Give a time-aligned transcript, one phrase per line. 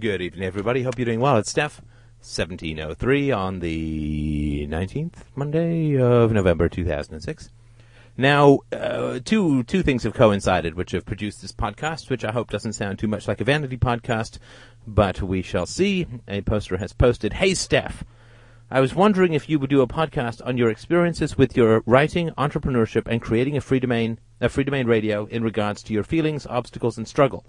[0.00, 0.82] Good evening, everybody.
[0.82, 1.36] Hope you're doing well.
[1.36, 1.82] It's Steph,
[2.20, 7.50] 1703 on the 19th Monday of November 2006.
[8.16, 12.48] Now, uh, two two things have coincided which have produced this podcast, which I hope
[12.48, 14.38] doesn't sound too much like a vanity podcast,
[14.86, 16.06] but we shall see.
[16.26, 18.02] A poster has posted, "Hey Steph,
[18.70, 22.30] I was wondering if you would do a podcast on your experiences with your writing,
[22.38, 26.96] entrepreneurship, and creating a free domain, a Freedomain Radio in regards to your feelings, obstacles,
[26.96, 27.44] and struggle.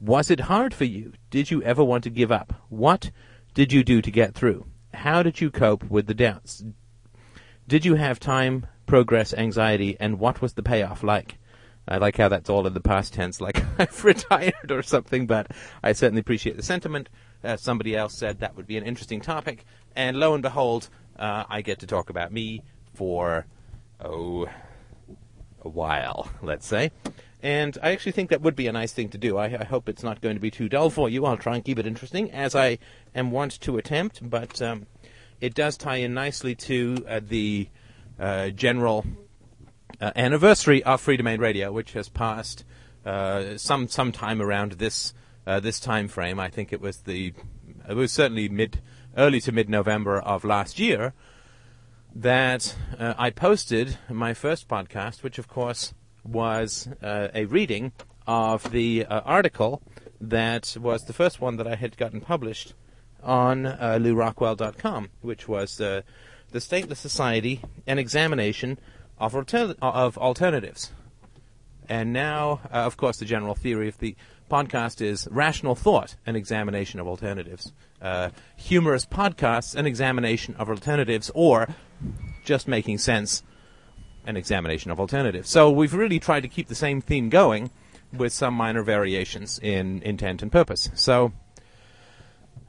[0.00, 1.12] Was it hard for you?
[1.28, 2.54] Did you ever want to give up?
[2.70, 3.10] What
[3.52, 4.64] did you do to get through?
[4.94, 6.64] How did you cope with the doubts?
[7.68, 11.36] Did you have time, progress, anxiety, and what was the payoff like?
[11.86, 15.48] I like how that's all in the past tense, like I've retired or something, but
[15.82, 17.10] I certainly appreciate the sentiment.
[17.44, 20.88] Uh, somebody else said that would be an interesting topic, and lo and behold,
[21.18, 22.62] uh, I get to talk about me
[22.94, 23.44] for,
[24.02, 24.46] oh,
[25.62, 26.90] a while, let's say.
[27.42, 29.38] And I actually think that would be a nice thing to do.
[29.38, 31.24] I, I, hope it's not going to be too dull for you.
[31.24, 32.78] I'll try and keep it interesting, as I
[33.14, 34.86] am wont to attempt, but um,
[35.40, 37.68] it does tie in nicely to uh, the
[38.18, 39.06] uh, general
[40.00, 42.64] uh, anniversary of Freedomain Radio, which has passed
[43.06, 45.14] uh, some some time around this
[45.46, 46.38] uh, this time frame.
[46.38, 47.32] I think it was the
[47.88, 48.80] it was certainly mid
[49.16, 51.14] early to mid November of last year
[52.14, 57.92] that uh, I posted my first podcast, which of course was uh, a reading
[58.26, 59.82] of the uh, article
[60.20, 62.74] that was the first one that I had gotten published
[63.22, 66.04] on uh, LewRockwell.com, which was the
[66.52, 68.78] Stateless Society, an examination
[69.18, 70.92] of, alter- of alternatives.
[71.88, 74.14] And now, uh, of course, the general theory of the
[74.50, 77.72] podcast is rational thought, an examination of alternatives.
[78.00, 81.68] Uh, humorous podcasts, an examination of alternatives, or
[82.44, 83.42] just making sense,
[84.26, 85.48] an examination of alternatives.
[85.48, 87.70] So we've really tried to keep the same theme going
[88.12, 90.90] with some minor variations in intent and purpose.
[90.94, 91.32] So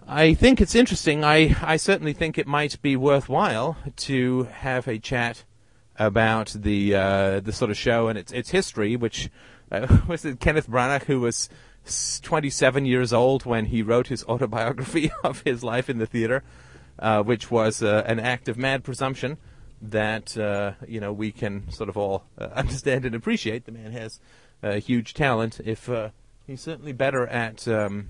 [0.08, 1.24] I think it's interesting.
[1.24, 5.44] I, I certainly think it might be worthwhile to have a chat
[5.98, 9.30] about the uh, the sort of show and its its history, which
[9.72, 11.50] uh, was it Kenneth Branagh who was
[12.22, 16.44] 27 years old when he wrote his autobiography of his life in the theater,
[17.00, 19.38] uh, which was uh, an act of mad presumption
[19.82, 23.66] that uh, you know we can sort of all uh, understand and appreciate.
[23.66, 24.20] The man has
[24.64, 25.60] a huge talent.
[25.64, 25.90] If
[26.48, 28.10] he's certainly better at um,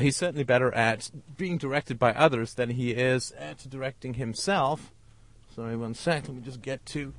[0.00, 4.92] he's certainly better at being directed by others than he is at directing himself.
[5.54, 6.28] Sorry, one sec.
[6.28, 7.12] Let me just get to.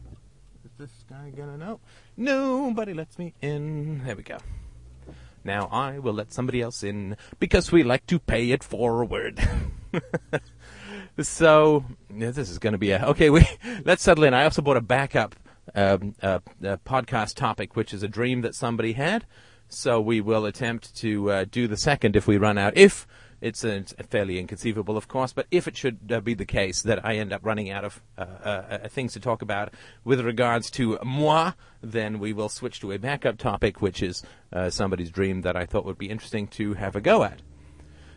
[0.64, 1.80] Is this guy gonna know?
[2.16, 4.03] Nobody lets me in.
[4.06, 4.38] There we go.
[5.44, 9.40] Now I will let somebody else in because we like to pay it forward.
[11.19, 13.29] so yeah, this is going to be a okay.
[13.29, 13.47] We
[13.85, 14.33] let's settle in.
[14.33, 15.35] I also bought a backup
[15.75, 19.25] um, uh, uh, podcast topic, which is a dream that somebody had.
[19.69, 22.73] So we will attempt to uh, do the second if we run out.
[22.75, 23.07] If
[23.41, 27.03] it's, it's fairly inconceivable, of course, but if it should uh, be the case that
[27.05, 28.47] I end up running out of uh, uh,
[28.83, 29.73] uh, things to talk about
[30.03, 34.23] with regards to moi, then we will switch to a backup topic, which is
[34.53, 37.41] uh, somebody's dream that I thought would be interesting to have a go at.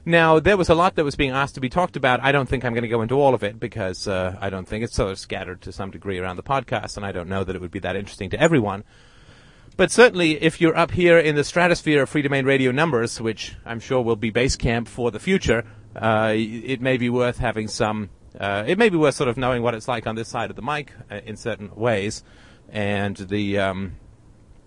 [0.07, 2.23] Now, there was a lot that was being asked to be talked about.
[2.23, 4.69] I don't think I'm going to go into all of it because uh, I don't
[4.69, 7.43] think it's sort of scattered to some degree around the podcast, and I don't know
[7.43, 8.85] that it would be that interesting to everyone.
[9.77, 13.81] But certainly, if you're up here in the stratosphere of Freedomain Radio numbers, which I'm
[13.81, 15.65] sure will be base camp for the future,
[15.97, 18.11] uh, it may be worth having some.
[18.39, 20.57] Uh, it may be worth sort of knowing what it's like on this side of
[20.57, 22.23] the mic uh, in certain ways,
[22.69, 23.97] and the um,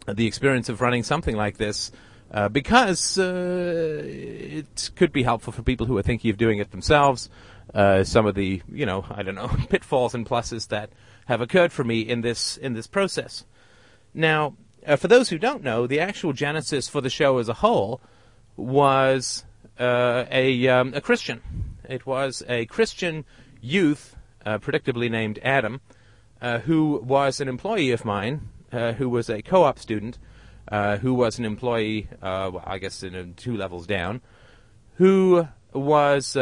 [0.07, 1.91] the experience of running something like this,
[2.31, 6.71] uh, because uh, it could be helpful for people who are thinking of doing it
[6.71, 7.29] themselves.
[7.73, 10.89] Uh, some of the, you know, I don't know, pitfalls and pluses that
[11.27, 13.45] have occurred for me in this in this process.
[14.13, 14.55] Now,
[14.85, 18.01] uh, for those who don't know, the actual genesis for the show as a whole
[18.55, 19.45] was
[19.79, 21.41] uh, a, um, a Christian.
[21.87, 23.25] It was a Christian
[23.61, 24.15] youth,
[24.45, 25.81] uh, predictably named Adam,
[26.41, 30.17] who was an employee of mine, who was a co-op student,
[30.69, 34.21] uh, who was an employee, well, I guess, in two levels down,
[34.95, 36.33] who was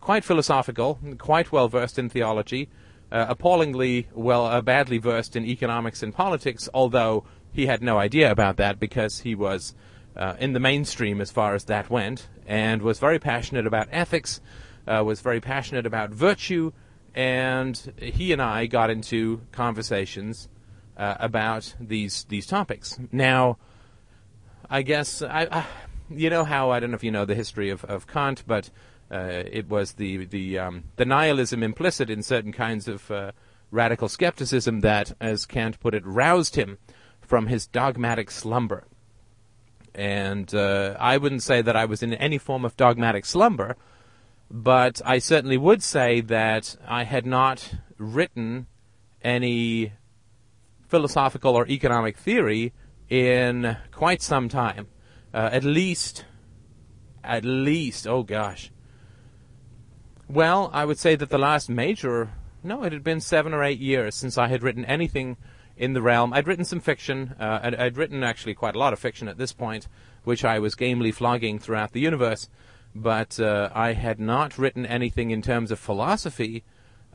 [0.00, 2.68] quite philosophical, quite well versed in theology,
[3.10, 8.78] appallingly well, badly versed in economics and politics, although he had no idea about that
[8.78, 9.74] because he was
[10.16, 14.40] uh, in the mainstream as far as that went and was very passionate about ethics,
[14.86, 16.72] uh, was very passionate about virtue,
[17.14, 20.48] and he and I got into conversations
[20.98, 22.98] uh, about these these topics.
[23.12, 23.56] Now,
[24.68, 25.64] I guess I,
[26.10, 28.70] you know how I don't know if you know the history of, of Kant, but
[29.10, 33.32] uh, it was the the um, the nihilism implicit in certain kinds of uh,
[33.70, 36.78] radical skepticism that, as Kant put it, roused him
[37.20, 38.84] from his dogmatic slumber.
[39.94, 43.76] And uh, I wouldn't say that I was in any form of dogmatic slumber,
[44.50, 48.66] but I certainly would say that I had not written
[49.22, 49.92] any
[50.88, 52.72] philosophical or economic theory
[53.08, 54.88] in quite some time.
[55.32, 56.24] Uh, at least,
[57.22, 58.72] at least, oh gosh.
[60.28, 62.30] Well, I would say that the last major,
[62.62, 65.36] no, it had been seven or eight years since I had written anything
[65.76, 66.32] in the realm.
[66.32, 67.34] I'd written some fiction.
[67.38, 69.88] Uh, I'd, I'd, written actually quite a lot of fiction at this point,
[70.24, 72.48] which I was gamely flogging throughout the universe.
[72.94, 76.64] But uh, I had not written anything in terms of philosophy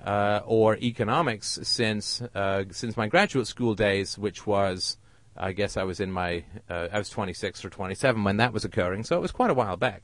[0.03, 4.97] uh, or economics since uh, since my graduate school days, which was,
[5.37, 8.65] I guess, I was in my uh, I was 26 or 27 when that was
[8.65, 10.03] occurring, so it was quite a while back.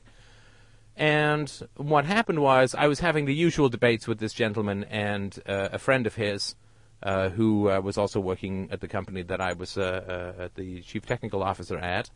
[0.96, 5.70] And what happened was I was having the usual debates with this gentleman and uh,
[5.72, 6.56] a friend of his
[7.02, 11.42] uh, who uh, was also working at the company that I was the chief technical
[11.42, 12.10] officer at.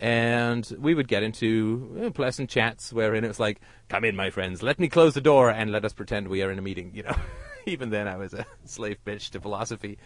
[0.00, 4.62] And we would get into pleasant chats wherein it was like, "Come in, my friends.
[4.62, 7.02] Let me close the door and let us pretend we are in a meeting." You
[7.02, 7.16] know,
[7.66, 9.98] even then I was a slave bitch to philosophy,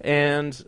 [0.00, 0.64] and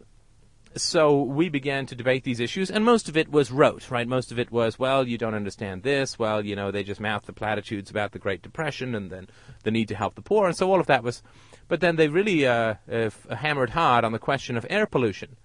[0.77, 4.07] so we began to debate these issues, and most of it was rote, right?
[4.07, 6.19] Most of it was, well, you don't understand this.
[6.19, 9.29] Well, you know, they just mouth the platitudes about the Great Depression and then
[9.63, 11.23] the need to help the poor, and so all of that was
[11.69, 15.37] but then they really uh, uh, hammered hard on the question of air pollution.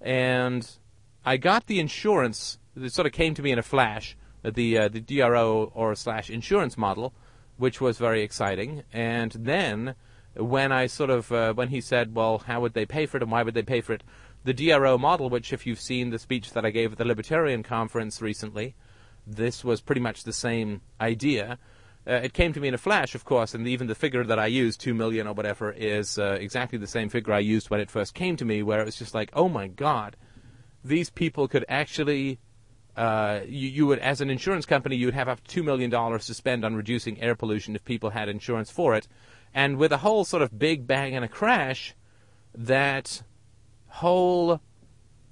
[0.00, 0.68] And
[1.24, 4.78] I got the insurance, it sort of came to me in a flash, uh, the,
[4.78, 7.14] uh, the DRO or slash insurance model,
[7.56, 8.82] which was very exciting.
[8.92, 9.94] And then
[10.34, 13.22] when I sort of, uh, when he said, well, how would they pay for it
[13.22, 14.04] and why would they pay for it?
[14.44, 17.62] The DRO model, which if you've seen the speech that I gave at the Libertarian
[17.62, 18.74] Conference recently,
[19.26, 21.58] this was pretty much the same idea
[22.08, 24.38] uh, it came to me in a flash, of course, and even the figure that
[24.38, 27.80] I used, two million or whatever, is uh, exactly the same figure I used when
[27.80, 30.16] it first came to me, where it was just like, oh my god,
[30.82, 32.38] these people could actually.
[32.98, 35.88] Uh, you, you, would, as an insurance company, you would have up to two million
[35.88, 39.06] dollars to spend on reducing air pollution if people had insurance for it,
[39.54, 41.94] and with a whole sort of big bang and a crash,
[42.56, 43.22] that
[43.86, 44.60] whole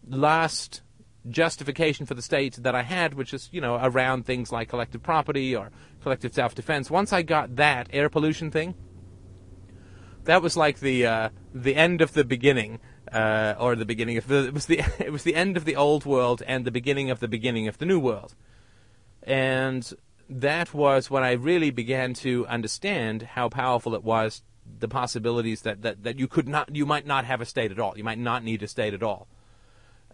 [0.07, 0.83] last
[1.29, 5.03] justification for the state that I had, which is, you know, around things like collective
[5.03, 5.73] property or
[6.03, 6.89] collective self defense.
[6.89, 8.77] Once I got that air pollution thing,
[10.23, 12.79] that was like the uh, the end of the beginning,
[13.13, 15.77] uh, or the beginning of the it was the it was the end of the
[15.77, 18.35] old world and the beginning of the beginning of the new world,
[19.23, 19.93] and
[20.29, 24.43] that was when I really began to understand how powerful it was,
[24.79, 27.79] the possibilities that, that, that you could not you might not have a state at
[27.79, 29.29] all, you might not need a state at all.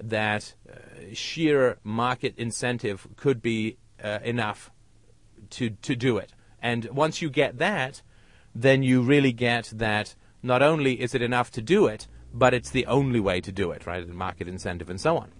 [0.02, 0.74] That uh,
[1.12, 4.70] sheer market incentive could be uh, enough
[5.50, 6.32] to to do it.
[6.60, 8.02] And once you get that,
[8.54, 12.70] then you really get that not only is it enough to do it, but it's
[12.70, 14.06] the only way to do it, right?
[14.08, 15.32] market incentive and so on.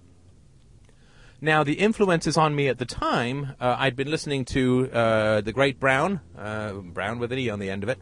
[1.45, 5.53] Now, the influences on me at the time, uh, I'd been listening to uh, the
[5.53, 7.99] great Browne, uh, Brown with an E on the end of it,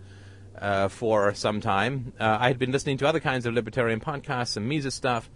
[0.58, 2.12] uh, for some time.
[2.20, 5.30] Uh, I had been listening to other kinds of libertarian podcasts, some Mises stuff,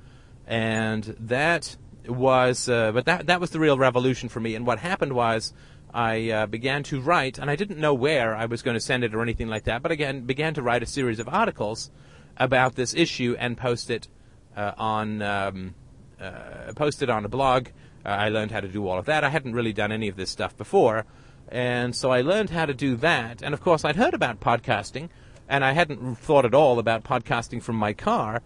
[0.46, 4.54] and that was, uh, but that that was the real revolution for me.
[4.54, 5.54] And what happened was,
[5.94, 9.14] I began to write, and I didn't know where I was going to send it
[9.14, 9.80] or anything like that.
[9.80, 11.90] But again, began to write a series of articles
[12.36, 14.08] about this issue and post it
[14.56, 15.74] uh, on um,
[16.20, 17.68] uh, post it on a blog.
[18.04, 19.24] Uh, I learned how to do all of that.
[19.24, 21.06] I hadn't really done any of this stuff before,
[21.48, 23.42] and so I learned how to do that.
[23.42, 25.08] And of course, I'd heard about podcasting,
[25.48, 28.42] and I hadn't thought at all about podcasting from my car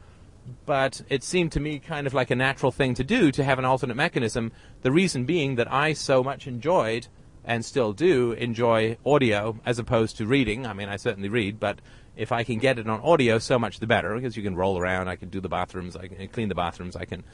[0.67, 3.59] but it seemed to me kind of like a natural thing to do to have
[3.59, 4.53] an alternate mechanism.
[4.83, 7.07] The reason being that I so much enjoyed
[7.45, 10.67] and still do enjoy audio as opposed to reading.
[10.67, 11.81] I mean, I certainly read, but
[12.19, 14.79] if I can get it on audio, so much the better because you can roll
[14.79, 17.25] around, I can do the bathrooms, I can clean the bathrooms, I can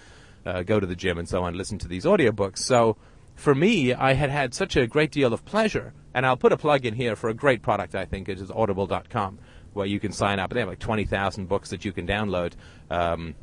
[0.47, 2.59] uh, go to the gym and so on, listen to these audiobooks.
[2.59, 2.97] So
[3.35, 6.57] for me, I had had such a great deal of pleasure, and I'll put a
[6.57, 9.38] plug in here for a great product, I think, it is audible.com
[9.75, 10.50] where you can sign up.
[10.50, 12.53] They have like 20,000 books that you can download.
[12.91, 13.35] Um,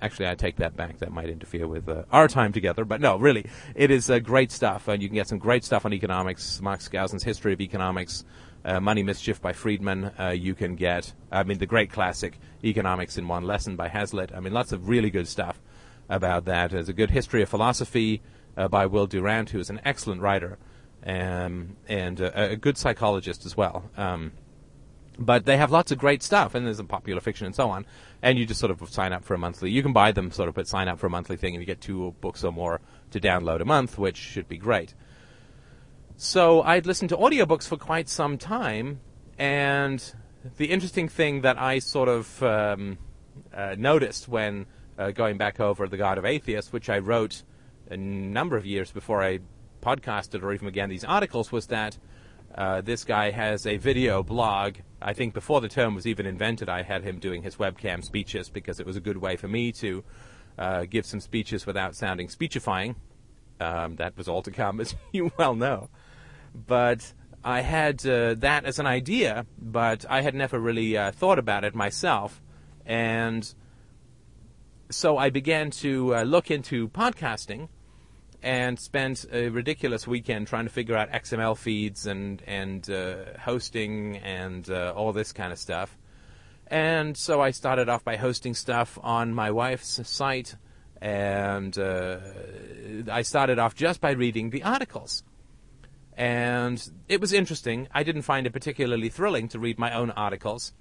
[0.00, 0.98] actually, I take that back.
[0.98, 2.84] That might interfere with uh, our time together.
[2.84, 4.88] But no, really, it is uh, great stuff.
[4.88, 6.60] And you can get some great stuff on economics.
[6.60, 8.24] Mark Skousen's History of Economics,
[8.64, 10.12] uh, Money Mischief by Friedman.
[10.18, 14.34] Uh, you can get, I mean, the great classic Economics in One Lesson by Hazlitt.
[14.34, 15.60] I mean, lots of really good stuff
[16.08, 16.70] about that.
[16.70, 18.22] There's a good history of philosophy
[18.56, 20.58] uh, by Will Durant, who is an excellent writer
[21.04, 23.90] um, and uh, a good psychologist as well.
[23.96, 24.32] Um,
[25.18, 27.84] but they have lots of great stuff, and there's some popular fiction and so on.
[28.22, 29.70] And you just sort of sign up for a monthly.
[29.70, 31.66] You can buy them sort of, but sign up for a monthly thing, and you
[31.66, 34.94] get two books or more to download a month, which should be great.
[36.24, 39.00] So I'd listened to audiobooks for quite some time,
[39.38, 40.00] and
[40.56, 42.98] the interesting thing that I sort of um,
[43.52, 47.42] uh, noticed when uh, going back over The God of Atheists, which I wrote
[47.90, 49.40] a number of years before I
[49.82, 51.98] podcasted or even began these articles was that
[52.54, 54.76] uh, this guy has a video blog.
[55.02, 58.48] I think before the term was even invented, I had him doing his webcam speeches
[58.48, 60.04] because it was a good way for me to
[60.56, 62.94] uh, give some speeches without sounding speechifying.
[63.60, 65.90] Um, that was all to come, as you well know.
[66.54, 67.12] But
[67.44, 71.64] I had uh, that as an idea, but I had never really uh, thought about
[71.64, 72.40] it myself.
[72.86, 73.52] And
[74.90, 77.68] so I began to uh, look into podcasting
[78.42, 84.16] and spent a ridiculous weekend trying to figure out XML feeds and and uh, hosting
[84.18, 85.96] and uh, all this kind of stuff.
[86.66, 90.56] And so I started off by hosting stuff on my wife's site,
[91.00, 92.18] and uh,
[93.10, 95.22] I started off just by reading the articles.
[96.16, 97.88] And it was interesting.
[97.92, 100.72] I didn't find it particularly thrilling to read my own articles.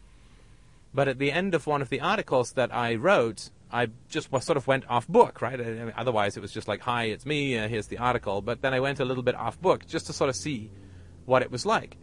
[0.93, 4.57] But at the end of one of the articles that I wrote, I just sort
[4.57, 5.59] of went off book, right?
[5.59, 7.57] I mean, otherwise, it was just like, "Hi, it's me.
[7.57, 10.13] Uh, here's the article." But then I went a little bit off book just to
[10.13, 10.69] sort of see
[11.25, 11.95] what it was like.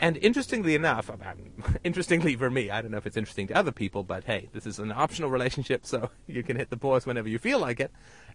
[0.00, 1.08] And interestingly enough,
[1.84, 4.66] interestingly for me, I don't know if it's interesting to other people, but hey, this
[4.66, 7.92] is an optional relationship, so you can hit the pause whenever you feel like it,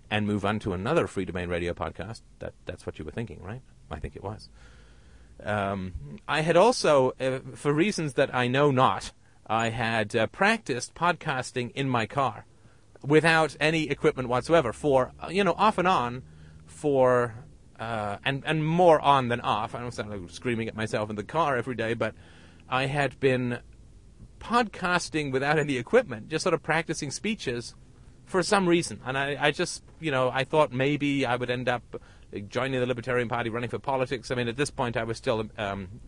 [0.09, 2.21] and move on to another Freedomain Radio podcast.
[2.39, 3.61] That that's what you were thinking, right?
[3.91, 4.49] I think it was.
[5.43, 5.93] Um,
[6.27, 9.13] I had also, uh, for reasons that I know not,
[9.47, 12.45] I had uh, practiced podcasting in my car
[13.01, 16.23] without any equipment whatsoever for uh, you know off and on
[16.65, 17.33] for
[17.79, 19.73] uh, and and more on than off.
[19.73, 22.13] I don't sound like screaming at myself in the car every day, but
[22.69, 23.59] I had been
[24.39, 27.75] podcasting without any equipment, just sort of practicing speeches
[28.25, 29.01] for some reason.
[29.05, 32.01] And I, I just you know I thought maybe I would end up
[32.49, 34.31] joining the Libertarian Party, running for politics.
[34.31, 35.49] I mean, at this point, I was still.
[35.57, 36.01] Um,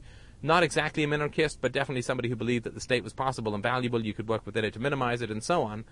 [0.44, 3.62] not exactly a minarchist, but definitely somebody who believed that the state was possible and
[3.62, 4.04] valuable.
[4.04, 5.86] You could work within it to minimize it, and so on.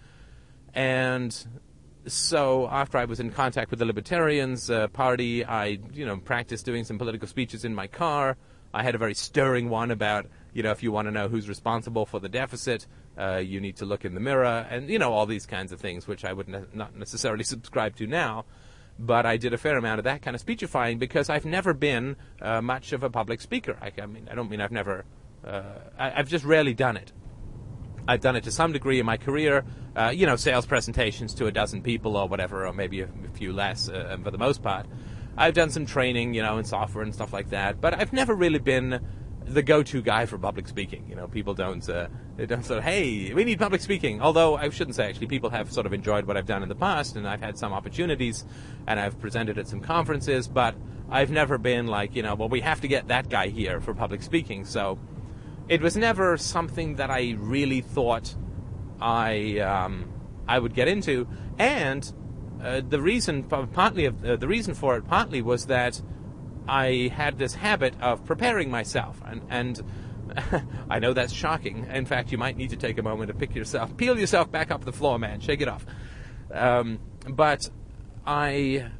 [0.73, 1.35] And
[2.07, 6.65] so after I was in contact with the Libertarians uh, Party, I you know practiced
[6.65, 8.37] doing some political speeches in my car.
[8.73, 11.47] I had a very stirring one about you know if you want to know who's
[11.47, 15.11] responsible for the deficit, uh, you need to look in the mirror, and you know
[15.11, 18.45] all these kinds of things, which I would ne- not necessarily subscribe to now.
[19.01, 22.17] But I did a fair amount of that kind of speechifying because I've never been
[22.41, 23.77] uh, much of a public speaker.
[23.81, 25.05] I, I, mean, I don't mean I've never.
[25.45, 25.63] Uh,
[25.97, 27.13] I, I've just rarely done it.
[28.09, 29.63] I've done it to some degree in my career,
[29.95, 33.29] uh, you know, sales presentations to a dozen people or whatever, or maybe a, a
[33.33, 34.85] few less uh, for the most part.
[35.37, 38.35] I've done some training, you know, in software and stuff like that, but I've never
[38.35, 38.99] really been
[39.49, 41.05] the go-to guy for public speaking.
[41.09, 44.21] You know, people don't uh, they don't of hey, we need public speaking.
[44.21, 46.75] Although I shouldn't say actually, people have sort of enjoyed what I've done in the
[46.75, 48.45] past, and I've had some opportunities,
[48.87, 50.75] and I've presented at some conferences, but
[51.09, 53.93] I've never been like you know, well, we have to get that guy here for
[53.93, 54.65] public speaking.
[54.65, 54.99] So
[55.67, 58.35] it was never something that I really thought
[59.01, 60.11] I um,
[60.47, 61.27] I would get into,
[61.57, 62.11] and
[62.63, 66.01] uh, the reason partly uh, the reason for it partly was that
[66.69, 69.81] I had this habit of preparing myself, and and
[70.89, 71.87] I know that's shocking.
[71.91, 74.69] In fact, you might need to take a moment to pick yourself, peel yourself back
[74.71, 75.85] up the floor, man, shake it off.
[76.53, 77.69] Um, but
[78.25, 78.91] I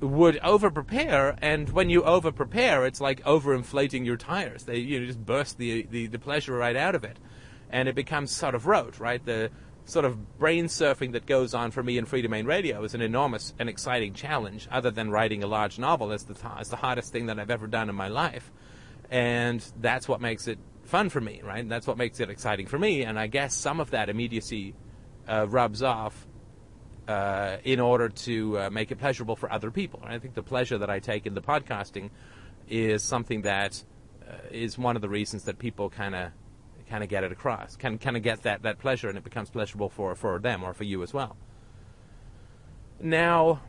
[0.00, 4.64] would over prepare, and when you over prepare, it's like overinflating your tires.
[4.64, 7.18] They you know, just burst the, the, the pleasure right out of it,
[7.68, 9.24] and it becomes sort of rote, right?
[9.24, 9.50] The
[9.88, 13.54] sort of brain surfing that goes on for me in Freedomain Radio is an enormous
[13.58, 14.68] and exciting challenge.
[14.70, 17.66] Other than writing a large novel, it's the it's the hardest thing that I've ever
[17.66, 18.52] done in my life,
[19.10, 21.66] and that's what makes it fun for me, right?
[21.66, 23.02] That's what makes it exciting for me.
[23.02, 24.74] And I guess some of that immediacy
[25.26, 26.26] uh, rubs off
[27.06, 30.00] uh, in order to uh, make it pleasurable for other people.
[30.02, 32.10] And I think the pleasure that I take in the podcasting
[32.68, 33.82] is something that
[34.26, 36.32] uh, is one of the reasons that people kind of
[36.88, 39.50] kind of get it across, can kind of get that, that pleasure, and it becomes
[39.50, 41.36] pleasurable for, for them or for you as well.
[43.00, 43.60] Now,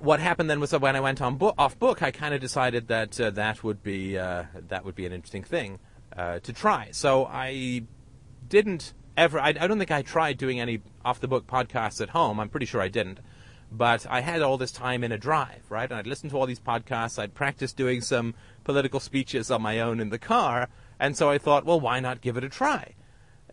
[0.00, 2.40] what happened then was that when I went on bo- off book, I kind of
[2.40, 5.78] decided that uh, that would be uh, that would be an interesting thing
[6.16, 6.88] uh, to try.
[6.92, 7.82] So I
[8.48, 9.38] didn't ever.
[9.38, 12.40] I, I don't think I tried doing any off the book podcasts at home.
[12.40, 13.20] I'm pretty sure I didn't.
[13.70, 15.90] But I had all this time in a drive, right?
[15.90, 17.18] And I'd listen to all these podcasts.
[17.18, 18.34] I'd practice doing some
[18.64, 20.70] political speeches on my own in the car.
[21.00, 22.94] And so I thought, well, why not give it a try?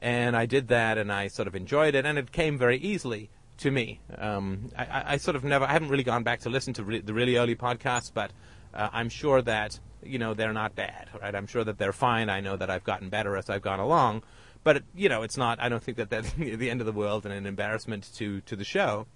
[0.01, 3.29] And I did that, and I sort of enjoyed it, and it came very easily
[3.57, 3.99] to me.
[4.17, 7.01] Um, I, I, sort of never, I haven't really gone back to listen to re-
[7.01, 8.31] the really early podcasts, but
[8.73, 11.33] uh, I'm sure that you know they're not bad, right?
[11.33, 12.29] I'm sure that they're fine.
[12.29, 14.23] I know that I've gotten better as I've gone along,
[14.63, 15.59] but you know, it's not.
[15.61, 18.55] I don't think that that's the end of the world and an embarrassment to to
[18.55, 19.07] the show.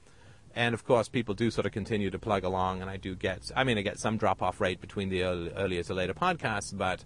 [0.55, 3.51] And of course, people do sort of continue to plug along, and I do get.
[3.55, 6.75] I mean, I get some drop off rate between the early, earlier to later podcasts,
[6.75, 7.03] but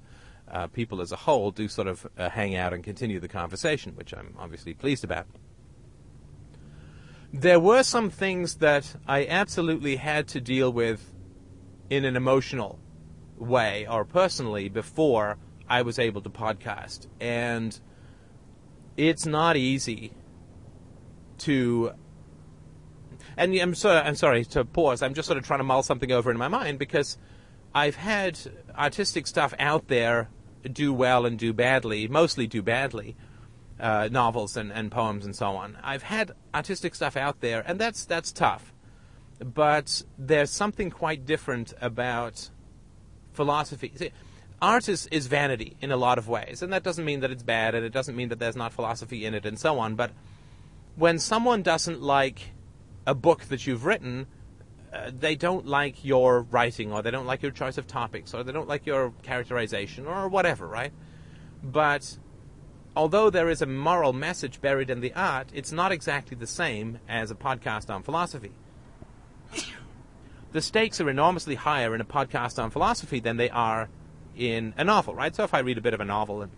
[0.52, 3.96] uh, people as a whole do sort of uh, hang out and continue the conversation,
[3.96, 5.28] which I'm obviously pleased about.
[7.34, 11.12] there were some things that I absolutely had to deal with
[11.90, 12.80] in an emotional
[13.38, 17.08] way or personally before I was able to podcast.
[17.20, 17.78] And
[18.96, 20.14] it's not easy
[21.40, 21.94] to
[23.36, 25.02] and I'm sorry, I'm sorry to pause.
[25.02, 27.18] I'm just sort of trying to mull something over in my mind because
[27.75, 28.39] I've had
[28.77, 30.30] artistic stuff out there
[30.72, 33.15] do well and do badly, mostly do badly,
[33.80, 35.77] uh, novels and, and poems and so on.
[35.84, 38.74] I've had artistic stuff out there, and that's that's tough.
[39.39, 42.50] But there's something quite different about
[43.34, 43.92] philosophy.
[43.96, 44.12] See,
[44.62, 47.44] art is, is vanity in a lot of ways, and that doesn't mean that it's
[47.44, 49.96] bad, and it doesn't mean that there's not philosophy in it, and so on.
[49.96, 50.12] But
[50.96, 52.51] when someone doesn't like
[53.06, 54.27] a book that you've written,
[54.94, 58.44] uh, they don't like your writing, or they don't like your choice of topics, or
[58.44, 60.92] they don't like your characterization, or whatever, right?
[61.64, 62.18] But
[62.96, 67.00] although there is a moral message buried in the art, it's not exactly the same
[67.10, 68.52] as a podcast on philosophy.
[70.52, 73.90] The stakes are enormously higher in a podcast on philosophy than they are
[74.38, 75.36] in a novel, right?
[75.36, 76.52] So if I read a bit of a novel, and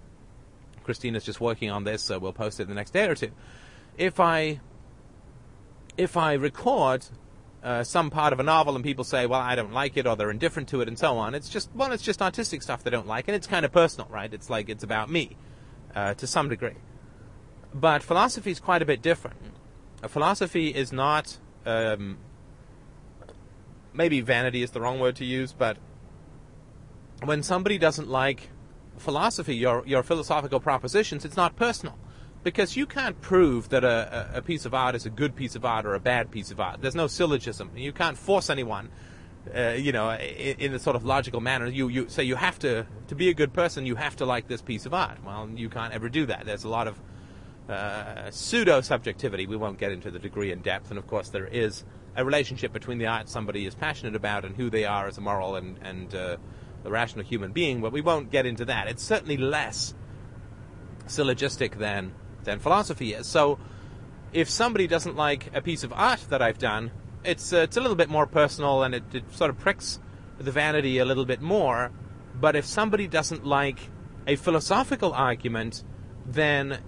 [0.84, 3.32] Christina's just working on this, so we'll post it the next day or two.
[3.98, 4.60] If I
[5.98, 7.06] if I record
[7.66, 10.16] uh, some part of a novel and people say, well, I don't like it or
[10.16, 12.92] they're indifferent to it and so on, it's just, well, it's just artistic stuff they
[12.92, 14.32] don't like and it's kind of personal, right?
[14.32, 15.36] It's like it's about me
[15.96, 16.76] uh, to some degree.
[17.74, 19.38] But philosophy is quite a bit different.
[20.08, 22.20] Philosophy is not, um,
[23.94, 25.78] maybe vanity is the wrong word to use, but
[27.24, 28.50] when somebody doesn't like
[29.00, 31.98] philosophy, your, your philosophical propositions, it's not personal
[32.46, 35.66] because you can't prove that a, a, piece of art is a good piece of
[35.66, 36.80] art or a bad piece of art.
[36.80, 37.72] There's no syllogism.
[37.76, 38.90] You can't force anyone,
[39.54, 41.66] uh, you know, in, in, a sort of logical manner.
[41.66, 43.88] You you say you have to to be a good person.
[43.88, 45.18] You have to like this piece of art.
[45.26, 46.46] Well, you can't ever do that.
[46.46, 47.02] There's a lot of
[47.68, 49.48] uh, pseudo subjectivity.
[49.48, 50.92] We won't get into the degree and depth.
[50.92, 51.84] And of course, there is
[52.16, 55.22] a relationship between the art somebody is passionate about and who they are as a
[55.22, 56.38] moral and and uh,
[56.84, 57.82] the rational human being.
[57.82, 58.88] But we won't get into that.
[58.88, 59.96] It's certainly less
[61.08, 62.14] syllogistic than
[62.46, 63.28] than philosophy is.
[63.28, 63.60] So
[64.34, 66.92] if somebody doesn't like a piece of art that I've done,
[67.24, 70.00] it's uh, it's a little bit more personal and it, it sort of pricks
[70.38, 71.92] the vanity a little bit more.
[72.40, 73.80] But if somebody doesn't like
[74.28, 75.84] a philosophical argument,
[76.26, 76.80] then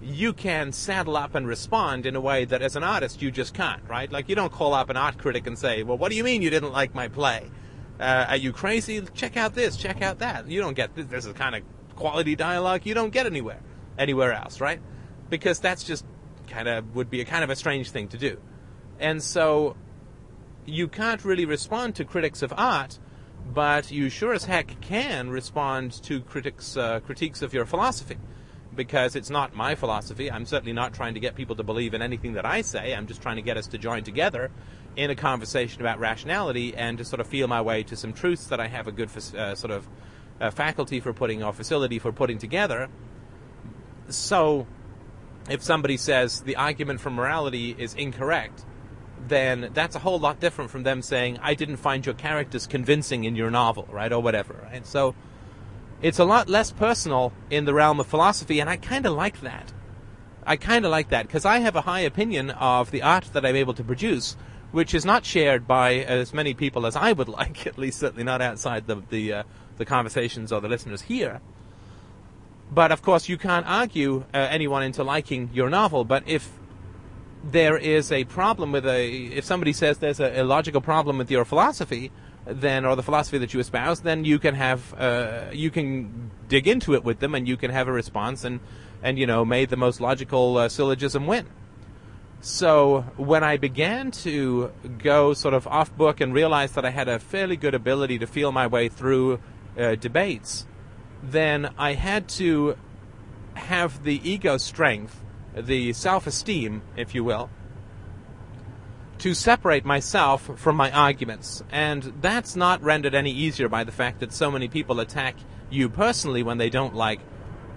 [0.00, 3.54] you can saddle up and respond in a way that as an artist you just
[3.54, 4.10] can't, right?
[4.10, 6.42] Like you don't call up an art critic and say, "Well, what do you mean
[6.42, 7.50] you didn't like my play?
[7.98, 9.02] Uh, are you crazy?
[9.14, 11.62] Check out this, check out that." You don't get this, this is kind of
[11.96, 13.60] quality dialogue you don't get anywhere
[13.98, 14.80] anywhere else, right?
[15.30, 16.04] Because that's just
[16.48, 18.38] kind of would be a kind of a strange thing to do.
[18.98, 19.76] And so
[20.66, 22.98] you can't really respond to critics of art,
[23.52, 28.16] but you sure as heck can respond to critics uh, critiques of your philosophy
[28.74, 30.30] because it's not my philosophy.
[30.30, 32.94] I'm certainly not trying to get people to believe in anything that I say.
[32.94, 34.50] I'm just trying to get us to join together
[34.94, 38.46] in a conversation about rationality and to sort of feel my way to some truths
[38.46, 39.88] that I have a good uh, sort of
[40.40, 42.88] uh, faculty for putting or facility for putting together.
[44.08, 44.66] So
[45.48, 48.64] if somebody says the argument for morality is incorrect,
[49.26, 53.24] then that's a whole lot different from them saying, I didn't find your characters convincing
[53.24, 54.12] in your novel, right?
[54.12, 54.86] Or whatever, right?
[54.86, 55.14] So
[56.00, 59.40] it's a lot less personal in the realm of philosophy, and I kind of like
[59.40, 59.72] that.
[60.46, 63.44] I kind of like that because I have a high opinion of the art that
[63.44, 64.36] I'm able to produce,
[64.70, 68.24] which is not shared by as many people as I would like, at least certainly
[68.24, 69.42] not outside the the, uh,
[69.76, 71.40] the conversations or the listeners here.
[72.70, 76.04] But of course, you can't argue uh, anyone into liking your novel.
[76.04, 76.50] But if
[77.42, 81.30] there is a problem with a, if somebody says there's a, a logical problem with
[81.30, 82.10] your philosophy,
[82.46, 86.66] then or the philosophy that you espouse, then you can have uh, you can dig
[86.66, 88.60] into it with them, and you can have a response, and
[89.02, 91.46] and you know, may the most logical uh, syllogism win.
[92.40, 97.08] So when I began to go sort of off book and realized that I had
[97.08, 99.40] a fairly good ability to feel my way through
[99.76, 100.64] uh, debates,
[101.22, 102.76] then I had to
[103.54, 105.20] have the ego strength,
[105.54, 107.50] the self esteem, if you will,
[109.18, 111.62] to separate myself from my arguments.
[111.70, 115.36] And that's not rendered any easier by the fact that so many people attack
[115.70, 117.20] you personally when they don't like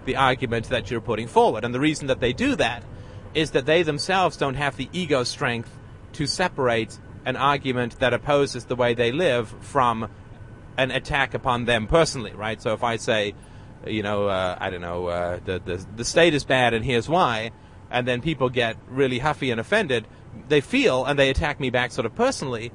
[0.05, 1.63] the argument that you're putting forward.
[1.63, 2.83] And the reason that they do that
[3.33, 5.77] is that they themselves don't have the ego strength
[6.13, 10.09] to separate an argument that opposes the way they live from
[10.81, 12.61] an attack upon them personally, right?
[12.61, 13.35] So if I say,
[13.85, 17.07] you know, uh, I don't know, uh, the, the the state is bad and here's
[17.07, 17.51] why,
[17.89, 20.07] and then people get really huffy and offended,
[20.47, 22.71] they feel and they attack me back sort of personally.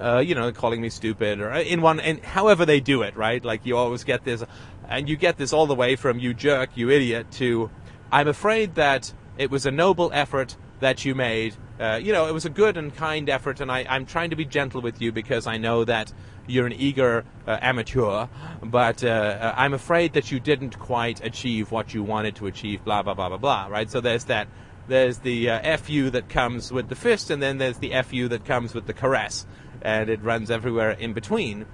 [0.00, 3.44] Uh, you know, calling me stupid or in one, and however they do it, right?
[3.44, 4.42] Like you always get this,
[4.88, 7.70] and you get this all the way from you jerk, you idiot, to
[8.10, 11.54] I'm afraid that it was a noble effort that you made.
[11.78, 14.36] Uh, you know, it was a good and kind effort, and I, I'm trying to
[14.36, 16.12] be gentle with you because I know that
[16.46, 18.26] you're an eager uh, amateur,
[18.62, 22.84] but uh, uh, I'm afraid that you didn't quite achieve what you wanted to achieve.
[22.84, 23.66] Blah blah blah blah blah.
[23.66, 23.90] Right?
[23.90, 24.48] So there's that.
[24.88, 28.44] There's the uh, fu that comes with the fist, and then there's the fu that
[28.44, 29.46] comes with the caress,
[29.80, 31.66] and it runs everywhere in between.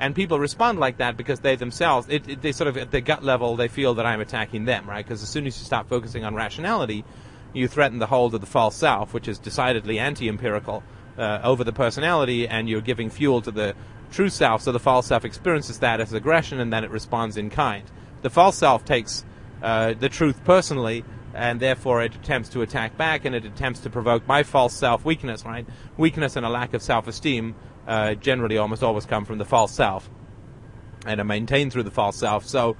[0.00, 3.00] And people respond like that because they themselves, it, it, they sort of at the
[3.00, 5.04] gut level, they feel that I'm attacking them, right?
[5.04, 7.04] Because as soon as you stop focusing on rationality,
[7.52, 10.84] you threaten the hold of the false self, which is decidedly anti-empirical,
[11.18, 13.74] uh, over the personality, and you're giving fuel to the
[14.10, 14.62] true self.
[14.62, 17.84] So the false self experiences that as aggression, and then it responds in kind.
[18.22, 19.24] The false self takes
[19.62, 23.90] uh, the truth personally, and therefore it attempts to attack back, and it attempts to
[23.90, 25.44] provoke my false self weakness.
[25.44, 25.66] Right,
[25.96, 27.54] weakness and a lack of self-esteem
[27.86, 30.08] uh, generally almost always come from the false self,
[31.06, 32.44] and are maintained through the false self.
[32.46, 32.76] So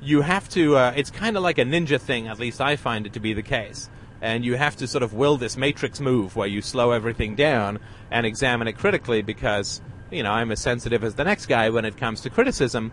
[0.00, 0.76] you have to.
[0.76, 2.28] Uh, it's kind of like a ninja thing.
[2.28, 3.88] At least I find it to be the case
[4.24, 7.78] and you have to sort of will this matrix move where you slow everything down
[8.10, 11.84] and examine it critically because you know I'm as sensitive as the next guy when
[11.84, 12.92] it comes to criticism,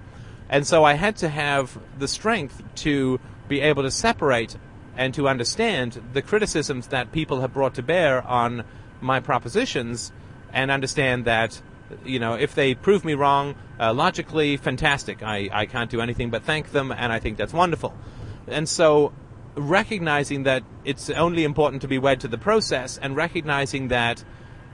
[0.50, 4.58] and so I had to have the strength to be able to separate
[4.98, 8.64] and to understand the criticisms that people have brought to bear on
[9.00, 10.12] my propositions
[10.54, 11.62] and understand that
[12.06, 15.24] you know if they prove me wrong uh, logically fantastic.
[15.24, 17.96] I, I can't do anything but thank them and i think that's wonderful.
[18.48, 19.14] And so
[19.56, 24.24] recognizing that it's only important to be wed to the process and recognizing that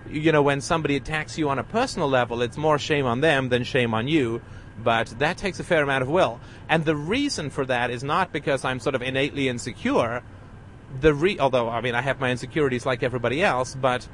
[0.09, 3.49] you know when somebody attacks you on a personal level it's more shame on them
[3.49, 4.41] than shame on you.
[4.83, 6.39] But that takes a fair amount of will.
[6.69, 10.23] And the reason for that is not because i'm sort of innately insecure.
[11.01, 14.07] The re- although i mean i have my insecurities like everybody else but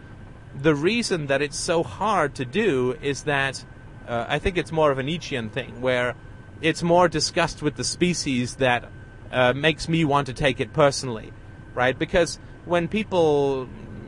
[0.59, 3.63] the reason that it's so hard to do is that
[4.07, 6.15] uh, i think it's more of a nietzschean thing where
[6.63, 8.89] it's more disgust with the species that
[9.31, 11.33] uh, makes me want to take it personally,
[11.73, 11.97] right?
[11.99, 13.67] Because when people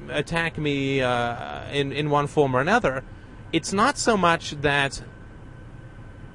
[0.10, 3.04] attack me uh, in in one form or another,
[3.52, 5.04] it's not so much that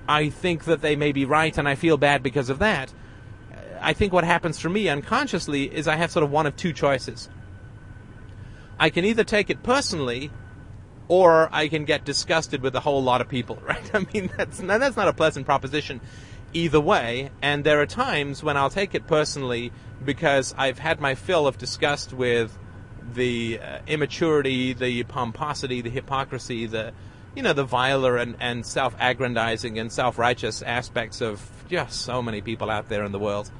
[0.08, 2.92] I think that they may be right and I feel bad because of that.
[3.80, 6.72] I think what happens for me unconsciously is I have sort of one of two
[6.72, 7.28] choices.
[8.78, 10.30] I can either take it personally
[11.08, 13.94] or I can get disgusted with a whole lot of people, right?
[13.94, 16.00] I mean, that's that's not a pleasant proposition
[16.52, 19.72] either way, and there are times when I'll take it personally
[20.04, 22.56] because I've had my fill of disgust with
[23.14, 26.92] the uh, immaturity, the pomposity, the hypocrisy, the
[27.34, 32.70] you know the viler and, and self-aggrandizing and self-righteous aspects of just so many people
[32.70, 33.50] out there in the world.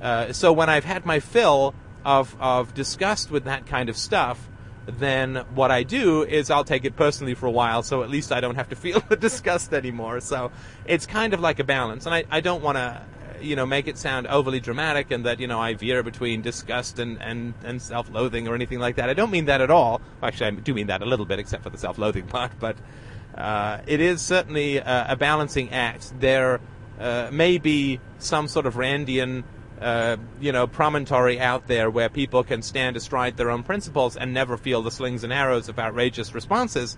[0.00, 4.48] Uh, so when I've had my fill of of disgust with that kind of stuff,
[4.86, 8.32] then what I do is I'll take it personally for a while, so at least
[8.32, 10.20] I don't have to feel the disgust anymore.
[10.20, 10.52] So
[10.84, 13.02] it's kind of like a balance, and I, I don't want to,
[13.40, 16.98] you know, make it sound overly dramatic and that you know I veer between disgust
[16.98, 19.10] and, and, and self-loathing or anything like that.
[19.10, 20.00] I don't mean that at all.
[20.22, 22.52] Actually, I do mean that a little bit, except for the self-loathing part.
[22.58, 22.76] But
[23.34, 26.12] uh, it is certainly a, a balancing act.
[26.18, 26.60] There
[26.98, 29.44] uh, may be some sort of Randian
[29.80, 34.32] uh, you know, promontory out there where people can stand astride their own principles and
[34.32, 36.96] never feel the slings and arrows of outrageous responses.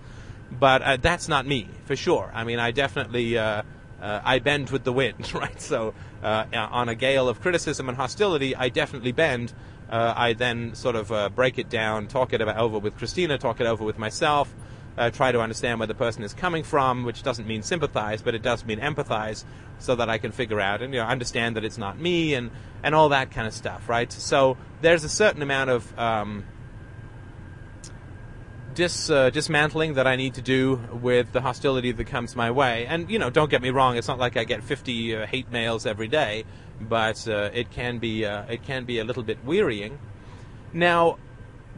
[0.50, 2.30] But uh, that's not me, for sure.
[2.32, 3.62] I mean, I definitely uh,
[4.00, 5.60] uh I bend with the wind, right?
[5.60, 9.52] So uh, on a gale of criticism and hostility, I definitely bend.
[9.90, 13.84] I then sort of break it down, talk it over with Christina, talk it over
[13.84, 14.52] with myself
[14.98, 18.34] uh, try to understand where the person is coming from, which doesn't mean sympathize, but
[18.34, 19.44] it does mean empathize,
[19.78, 22.50] so that I can figure out and you know understand that it's not me and
[22.82, 24.10] and all that kind of stuff, right?
[24.10, 26.44] So there's a certain amount of um,
[28.78, 32.86] dis, uh, dismantling that I need to do with the hostility that comes my way.
[32.86, 35.50] And you know, don't get me wrong; it's not like I get 50 uh, hate
[35.50, 36.44] mails every day,
[36.80, 39.98] but uh, it can be uh, it can be a little bit wearying.
[40.72, 41.18] Now,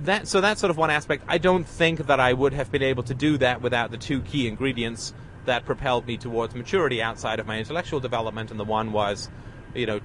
[0.04, 1.24] that so that's sort of one aspect.
[1.26, 4.20] I don't think that I would have been able to do that without the two
[4.20, 5.14] key ingredients
[5.46, 9.30] that propelled me towards maturity outside of my intellectual development, and the one was,
[9.74, 10.00] you know,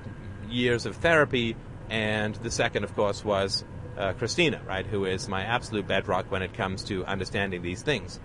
[0.50, 1.58] years of therapy,
[1.90, 3.66] and the second, of course, was
[3.98, 8.20] uh, Christina, right, who is my absolute bedrock when it comes to understanding these things.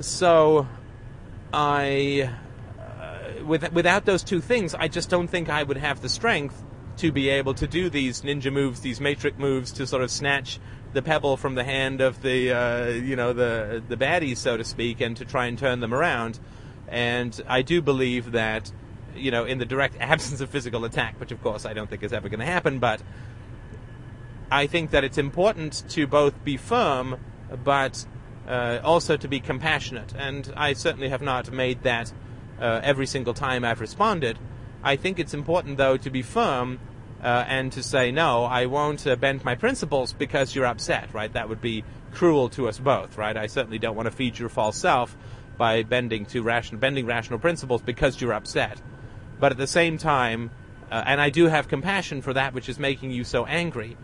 [0.00, 0.66] So,
[1.52, 2.30] I,
[2.78, 6.62] uh, with, without those two things, I just don't think I would have the strength
[6.96, 10.58] to be able to do these ninja moves, these matrix moves, to sort of snatch
[10.92, 14.64] the pebble from the hand of the uh, you know the the baddies, so to
[14.64, 16.38] speak, and to try and turn them around.
[16.88, 18.70] And I do believe that
[19.14, 22.02] you know in the direct absence of physical attack, which of course I don't think
[22.02, 23.02] is ever going to happen, but
[24.50, 27.18] I think that it's important to both be firm,
[27.64, 28.04] but
[28.46, 30.12] uh, also to be compassionate.
[30.16, 32.12] And I certainly have not made that
[32.60, 34.38] uh, every single time I've responded.
[34.82, 36.78] I think it's important, though, to be firm
[37.22, 41.32] uh, and to say no, I won't uh, bend my principles because you're upset, right?
[41.32, 43.36] That would be cruel to us both, right?
[43.36, 45.16] I certainly don't want to feed your false self
[45.56, 48.80] by bending to rational, bending rational principles because you're upset.
[49.40, 50.50] But at the same time,
[50.90, 53.96] uh, and I do have compassion for that which is making you so angry.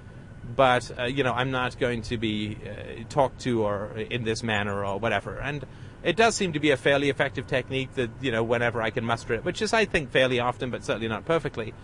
[0.54, 4.42] But uh, you know, I'm not going to be uh, talked to or in this
[4.42, 5.38] manner or whatever.
[5.38, 5.64] And
[6.02, 9.04] it does seem to be a fairly effective technique that you know, whenever I can
[9.04, 11.74] muster it, which is I think fairly often, but certainly not perfectly.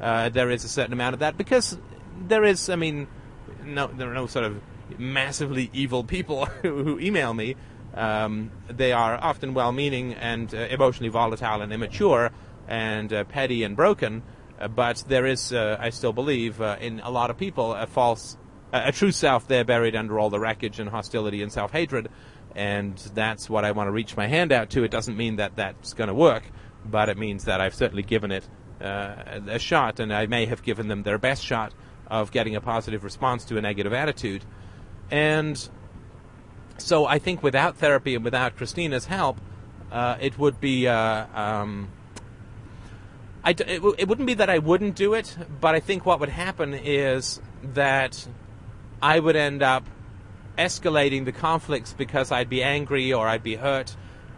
[0.00, 1.78] Uh, there is a certain amount of that because
[2.26, 3.06] there is, I mean,
[3.64, 4.60] no, there are no sort of
[4.98, 7.56] massively evil people who, email me.
[7.94, 12.32] Um, they are often well-meaning and uh, emotionally volatile and immature
[12.66, 14.22] and uh, petty and broken.
[14.58, 17.86] Uh, but there is, uh, I still believe, uh, in a lot of people, a
[17.86, 18.36] false,
[18.72, 22.08] a true self there buried under all the wreckage and hostility and self-hatred.
[22.54, 24.84] And that's what I want to reach my hand out to.
[24.84, 26.44] It doesn't mean that that's going to work,
[26.84, 28.48] but it means that I've certainly given it
[28.80, 31.72] a shot, and I may have given them their best shot
[32.06, 34.44] of getting a positive response to a negative attitude.
[35.10, 35.68] And
[36.76, 39.40] so I think without therapy and without Christina's help,
[39.90, 40.86] uh, it would be.
[40.86, 41.88] Uh, um,
[43.46, 46.30] It, w- it wouldn't be that I wouldn't do it, but I think what would
[46.30, 47.40] happen is
[47.74, 48.26] that
[49.02, 49.86] I would end up
[50.56, 53.96] escalating the conflicts because I'd be angry or I'd be hurt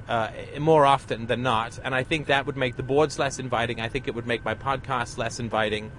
[0.09, 1.79] uh, more often than not.
[1.83, 3.81] And I think that would make the boards less inviting.
[3.81, 5.93] I think it would make my podcast less inviting.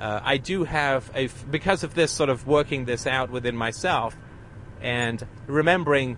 [0.00, 4.16] Uh, I do have a, because of this sort of working this out within myself
[4.80, 6.16] and remembering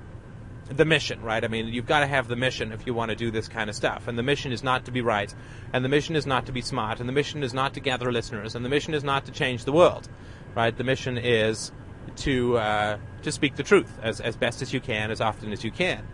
[0.76, 1.44] the mission, right?
[1.44, 3.68] I mean, you've got to have the mission if you want to do this kind
[3.70, 4.08] of stuff.
[4.08, 5.32] And the mission is not to be right,
[5.72, 8.10] and the mission is not to be smart, and the mission is not to gather
[8.12, 10.08] listeners, and the mission is not to change the world,
[10.54, 10.76] right?
[10.76, 11.72] The mission is
[12.16, 15.64] to uh, to speak the truth as as best as you can, as often as
[15.64, 16.06] you can.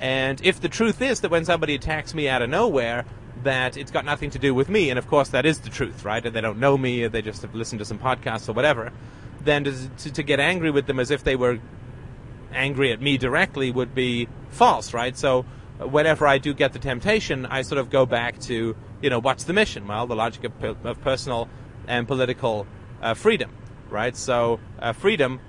[0.00, 3.04] And if the truth is that when somebody attacks me out of nowhere,
[3.42, 6.04] that it's got nothing to do with me, and of course that is the truth,
[6.04, 6.24] right?
[6.24, 8.92] And they don't know me, they just have listened to some podcasts or whatever.
[9.40, 11.58] Then to, to, to get angry with them as if they were
[12.52, 15.16] angry at me directly would be false, right?
[15.16, 15.44] So
[15.78, 19.44] whenever I do get the temptation, I sort of go back to, you know, what's
[19.44, 19.86] the mission?
[19.86, 21.48] Well, the logic of, of personal
[21.86, 22.66] and political
[23.00, 23.50] uh, freedom,
[23.88, 24.16] right?
[24.16, 25.40] So uh, freedom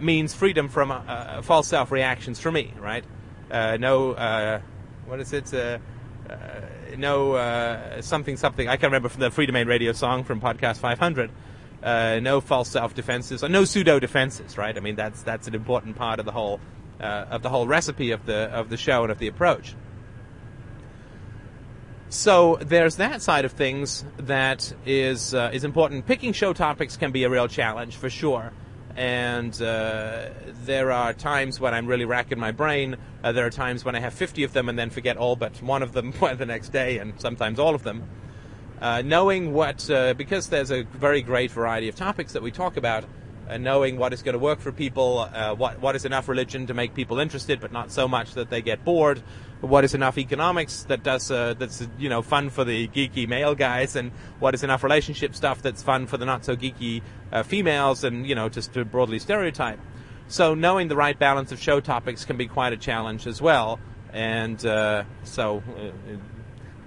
[0.00, 3.04] means freedom from uh, uh false self reactions for me, right?
[3.50, 4.60] Uh, no, uh,
[5.06, 5.52] what is it?
[6.96, 8.68] no something something.
[8.68, 11.30] I can't remember from the Freedomain Radio song from podcast 500
[11.82, 14.76] uh, no false self defenses, or no pseudo defenses, right?
[14.76, 16.60] I mean, that's that's an important part of the whole
[17.00, 19.74] uh, of the whole recipe of the of the show and of the approach.
[22.10, 26.06] So there's that side of things that is uh, is important.
[26.06, 28.52] Picking show topics can be a real challenge for sure,
[28.96, 30.30] and uh,
[30.64, 32.96] there are times when I'm really racking my brain.
[33.22, 35.60] Uh, there are times when I have 50 of them and then forget all but
[35.62, 38.08] one of them the next day, and sometimes all of them.
[38.80, 42.76] Uh, knowing what, uh, because there's a very great variety of topics that we talk
[42.76, 43.04] about,
[43.48, 46.66] uh, knowing what is going to work for people, uh, what what is enough religion
[46.66, 49.22] to make people interested, but not so much that they get bored.
[49.60, 53.54] What is enough economics that does uh, that's you know fun for the geeky male
[53.54, 57.42] guys, and what is enough relationship stuff that's fun for the not so geeky uh,
[57.42, 59.80] females, and you know just to broadly stereotype.
[60.28, 63.80] So knowing the right balance of show topics can be quite a challenge as well,
[64.12, 64.60] and
[65.24, 65.62] so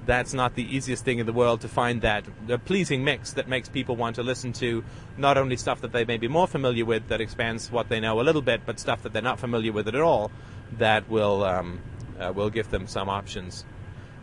[0.06, 3.48] that's not the easiest thing in the world to find that a pleasing mix that
[3.48, 4.84] makes people want to listen to
[5.18, 8.20] not only stuff that they may be more familiar with that expands what they know
[8.20, 10.32] a little bit, but stuff that they're not familiar with at all
[10.78, 11.80] that will um,
[12.20, 13.66] uh, will give them some options.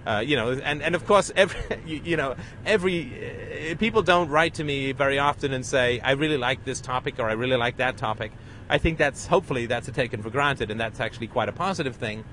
[0.06, 4.28] Uh, you know, and, and of course, every you, you know, every uh, people don't
[4.28, 7.56] write to me very often and say, "I really like this topic" or "I really
[7.56, 8.32] like that topic."
[8.70, 11.96] I think that's hopefully that's a taken for granted, and that's actually quite a positive
[11.96, 12.24] thing.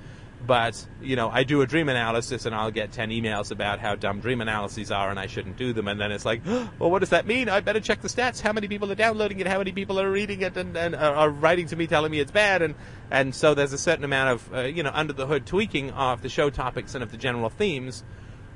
[0.46, 3.96] But, you know, I do a dream analysis and I'll get 10 emails about how
[3.96, 5.88] dumb dream analyses are and I shouldn't do them.
[5.88, 7.50] And then it's like, well, what does that mean?
[7.50, 8.42] I better check the stats.
[8.42, 9.48] How many people are downloading it?
[9.48, 12.32] How many people are reading it and, and are writing to me telling me it's
[12.32, 12.62] bad?
[12.62, 12.76] And,
[13.10, 16.22] and so there's a certain amount of, uh, you know, under the hood tweaking of
[16.22, 18.04] the show topics and of the general themes.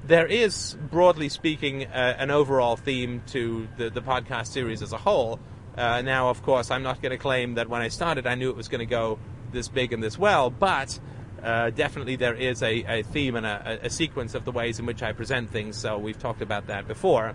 [0.06, 4.98] There is, broadly speaking, uh, an overall theme to the, the podcast series as a
[4.98, 5.40] whole.
[5.78, 8.50] Uh, now, of course, I'm not going to claim that when I started I knew
[8.50, 9.20] it was going to go
[9.52, 11.00] this big and this well, but
[11.44, 14.86] uh, definitely there is a, a theme and a, a, sequence of the ways in
[14.86, 15.78] which I present things.
[15.78, 17.34] So we've talked about that before.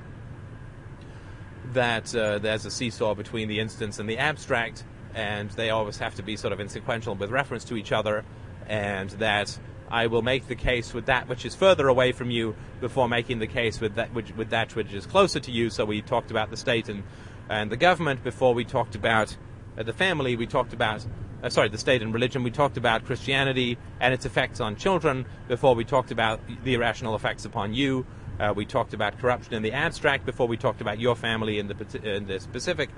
[1.72, 6.14] That uh, there's a seesaw between the instance and the abstract, and they always have
[6.16, 8.24] to be sort of insequential with reference to each other,
[8.66, 9.58] and that
[9.90, 13.38] I will make the case with that which is further away from you before making
[13.38, 15.70] the case with that which, with that which is closer to you.
[15.70, 17.02] So we talked about the state and
[17.48, 19.36] and the government before we talked about
[19.76, 20.36] uh, the family.
[20.36, 21.04] We talked about
[21.42, 22.42] uh, sorry, the state and religion.
[22.42, 27.14] We talked about Christianity and its effects on children before we talked about the irrational
[27.14, 28.06] effects upon you.
[28.40, 31.68] Uh, we talked about corruption in the abstract before we talked about your family in
[31.68, 32.90] the in the specific.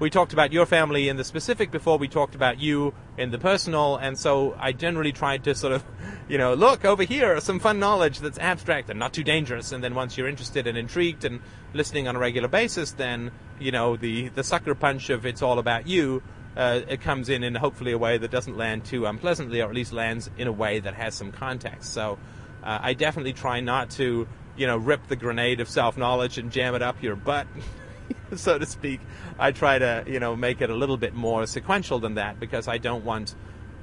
[0.00, 3.38] We talked about your family in the specific before we talked about you in the
[3.38, 5.84] personal, and so I generally tried to sort of,
[6.28, 9.72] you know, look over here, some fun knowledge that's abstract and not too dangerous.
[9.72, 11.40] And then once you're interested and intrigued and
[11.74, 15.58] listening on a regular basis, then you know the the sucker punch of it's all
[15.58, 16.22] about you
[16.58, 19.74] uh, it comes in in hopefully a way that doesn't land too unpleasantly, or at
[19.74, 21.94] least lands in a way that has some context.
[21.94, 22.18] So
[22.64, 26.50] uh, I definitely try not to, you know, rip the grenade of self knowledge and
[26.50, 27.46] jam it up your butt,
[28.34, 29.00] so to speak.
[29.38, 32.66] I try to, you know, make it a little bit more sequential than that because
[32.66, 33.36] I don't want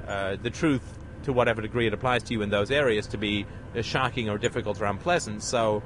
[0.05, 0.83] uh, the truth,
[1.23, 3.47] to whatever degree it applies to you in those areas, to be
[3.81, 5.41] shocking or difficult or unpleasant.
[5.43, 5.81] So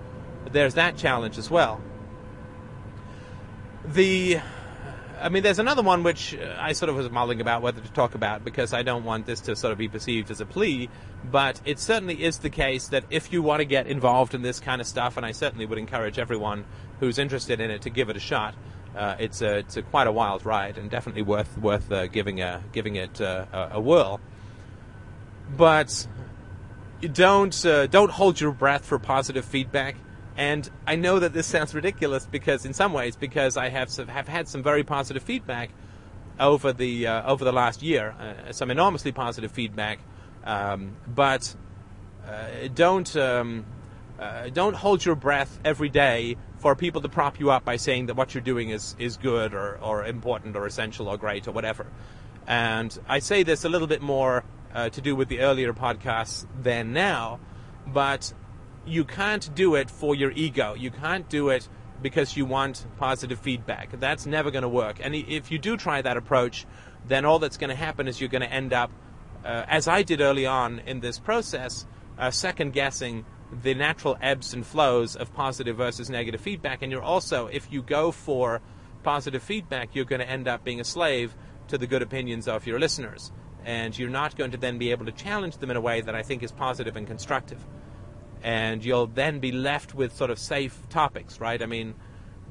[0.51, 1.81] there's that challenge as well.
[3.85, 4.41] The
[5.21, 7.91] I mean, there's another one which uh, I sort of was mulling about whether to
[7.91, 10.89] talk about because I don't want this to sort of be perceived as a plea,
[11.29, 14.59] but it certainly is the case that if you want to get involved in this
[14.59, 16.65] kind of stuff, and I certainly would encourage everyone
[16.99, 18.55] who's interested in it to give it a shot.
[18.95, 22.41] Uh, it's a it's a quite a wild ride and definitely worth worth uh, giving
[22.41, 24.19] a giving it uh, a, a, whirl.
[25.55, 26.07] But
[27.01, 29.95] don't uh, don't hold your breath for positive feedback
[30.39, 34.29] and I know that this sounds ridiculous because, in some ways, because I have have
[34.29, 35.69] had some very positive feedback
[36.39, 39.99] over the uh, over the last year, uh, some enormously positive feedback.
[40.45, 41.53] Um, but
[42.25, 43.65] uh, don't um,
[44.17, 48.05] uh, don't hold your breath every day for people to prop you up by saying
[48.05, 51.51] that what you're doing is is good or or important or essential or great or
[51.51, 51.85] whatever.
[52.47, 56.47] And I say this a little bit more uh, to do with the earlier podcasts
[56.61, 57.41] than now,
[57.85, 58.33] but
[58.85, 60.73] you can't do it for your ego.
[60.73, 61.67] You can't do it
[62.01, 63.99] because you want positive feedback.
[63.99, 64.99] That's never going to work.
[65.01, 66.65] And if you do try that approach,
[67.07, 68.91] then all that's going to happen is you're going to end up,
[69.43, 71.85] uh, as I did early on in this process,
[72.17, 73.25] uh, second guessing
[73.63, 76.81] the natural ebbs and flows of positive versus negative feedback.
[76.81, 78.61] And you're also, if you go for
[79.03, 81.35] positive feedback, you're going to end up being a slave
[81.67, 83.31] to the good opinions of your listeners.
[83.65, 86.15] And you're not going to then be able to challenge them in a way that
[86.15, 87.65] I think is positive and constructive
[88.43, 91.61] and you'll then be left with sort of safe topics, right?
[91.61, 91.95] I mean,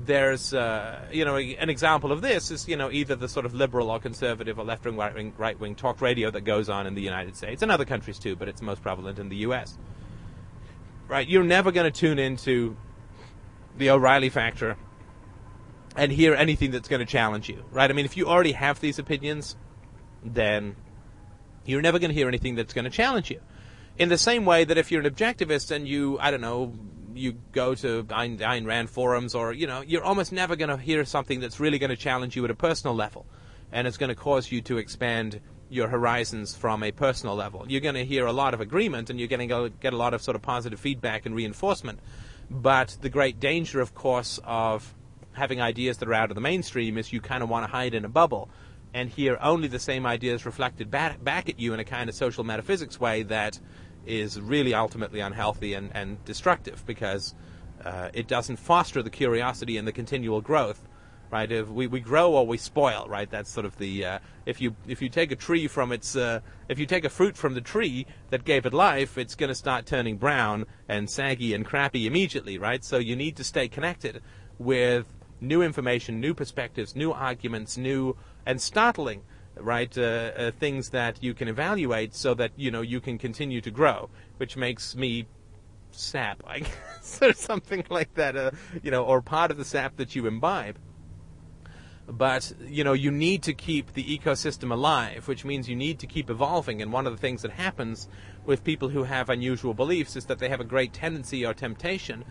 [0.05, 3.55] there's, uh, you know, an example of this is, you know, either the sort of
[3.55, 6.87] liberal or conservative or left wing, right wing, right wing talk radio that goes on
[6.87, 9.77] in the United States and other countries too, but it's most prevalent in the U.S.
[11.09, 11.27] Right?
[11.27, 12.77] You're never going to tune into
[13.77, 14.77] the O'Reilly factor
[15.97, 17.91] and hear anything that's going to challenge you, right?
[17.91, 19.57] I mean, if you already have these opinions,
[20.23, 20.77] then
[21.65, 23.41] you're never going to hear anything that's going to challenge you.
[23.99, 26.73] In the same way that if you're an objectivist and you, I don't know,
[27.15, 30.77] you go to Ayn, Ayn Rand forums or, you know, you're almost never going to
[30.77, 33.27] hear something that's really going to challenge you at a personal level.
[33.73, 37.65] And it's going to cause you to expand your horizons from a personal level.
[37.69, 40.15] You're going to hear a lot of agreement and you're going to get a lot
[40.15, 41.99] of sort of positive feedback and reinforcement.
[42.49, 44.95] But the great danger, of course, of
[45.33, 47.95] having ideas that are out of the mainstream is you kind of want to hide
[47.95, 48.49] in a bubble
[48.95, 52.15] and hear only the same ideas reflected back, back at you in a kind of
[52.15, 53.61] social metaphysics way that
[54.09, 57.35] is really ultimately unhealthy and, and destructive because
[57.85, 60.85] uh, it doesn't foster the curiosity and the continual growth.
[61.31, 63.07] Right, if we, we grow or we spoil.
[63.07, 66.17] Right, that's sort of the uh, if you if you take a tree from its
[66.17, 66.41] uh,
[66.71, 69.55] if you take a fruit from the tree that gave it life, it's going to
[69.55, 72.57] start turning brown and saggy and crappy immediately.
[72.57, 74.23] Right, so you need to stay connected
[74.59, 75.07] with
[75.39, 78.17] new information, new perspectives, new arguments, new
[78.47, 79.23] and startling
[79.61, 79.97] right?
[79.97, 83.71] Uh, uh, things that you can evaluate so that you know you can continue to
[83.71, 85.27] grow, which makes me
[85.91, 88.51] sap, I guess, or something like that, uh,
[88.83, 90.79] you know, or part of the sap that you imbibe.
[92.07, 96.07] But you know, you need to keep the ecosystem alive, which means you need to
[96.07, 96.81] keep evolving.
[96.81, 98.09] And one of the things that happens
[98.47, 102.25] with people who have unusual beliefs is that they have a great tendency or temptation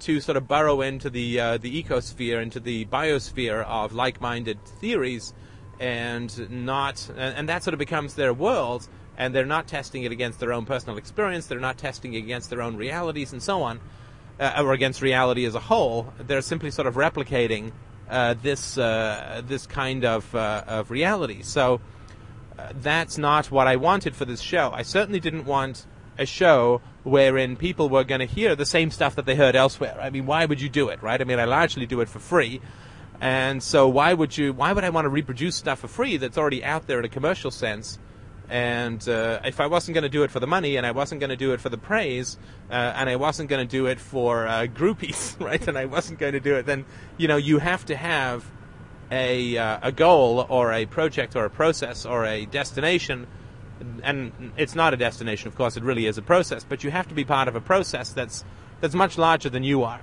[0.00, 5.34] to sort of burrow into the uh, the ecosphere, into the biosphere of like-minded theories
[5.80, 10.40] and not and that sort of becomes their world and they're not testing it against
[10.40, 13.80] their own personal experience they're not testing it against their own realities and so on
[14.38, 16.12] uh, or against reality as a whole.
[16.18, 17.72] They're simply sort of replicating
[18.08, 21.42] uh, this uh, this kind of uh, of reality.
[21.42, 21.80] So
[22.58, 24.70] uh, that's not what I wanted for this show.
[24.72, 25.86] I certainly didn't want
[26.18, 29.98] a show wherein people were going to hear the same stuff that they heard elsewhere.
[30.00, 31.20] I mean why would you do it right?
[31.20, 32.60] I mean I largely do it for free
[33.20, 34.52] and so why would you?
[34.52, 37.08] Why would I want to reproduce stuff for free that's already out there in a
[37.08, 37.98] commercial sense?
[38.48, 41.20] And uh, if I wasn't going to do it for the money, and I wasn't
[41.20, 42.36] going to do it for the praise,
[42.70, 45.66] uh, and I wasn't going to do it for uh, groupies, right?
[45.66, 46.84] And I wasn't going to do it, then
[47.16, 48.44] you know you have to have
[49.10, 53.26] a uh, a goal or a project or a process or a destination.
[54.02, 55.76] And it's not a destination, of course.
[55.76, 58.44] It really is a process, but you have to be part of a process that's
[58.80, 60.00] that's much larger than you are.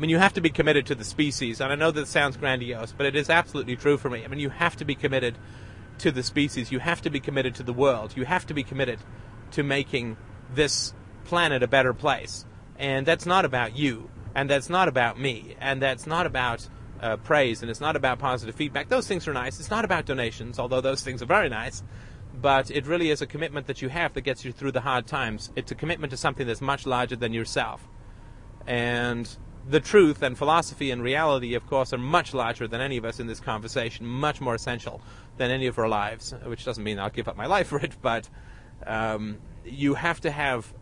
[0.00, 2.38] I mean, you have to be committed to the species, and I know that sounds
[2.38, 4.24] grandiose, but it is absolutely true for me.
[4.24, 5.36] I mean, you have to be committed
[5.98, 6.72] to the species.
[6.72, 8.16] You have to be committed to the world.
[8.16, 8.98] You have to be committed
[9.50, 10.16] to making
[10.54, 10.94] this
[11.24, 12.46] planet a better place.
[12.78, 16.66] And that's not about you, and that's not about me, and that's not about
[17.02, 18.88] uh, praise, and it's not about positive feedback.
[18.88, 19.60] Those things are nice.
[19.60, 21.82] It's not about donations, although those things are very nice.
[22.40, 25.06] But it really is a commitment that you have that gets you through the hard
[25.06, 25.50] times.
[25.56, 27.86] It's a commitment to something that's much larger than yourself.
[28.66, 29.28] And
[29.68, 33.20] the truth and philosophy and reality, of course, are much larger than any of us
[33.20, 35.00] in this conversation, much more essential
[35.36, 37.94] than any of our lives, which doesn't mean I'll give up my life for it,
[38.00, 38.28] but
[38.86, 40.72] um, you have to have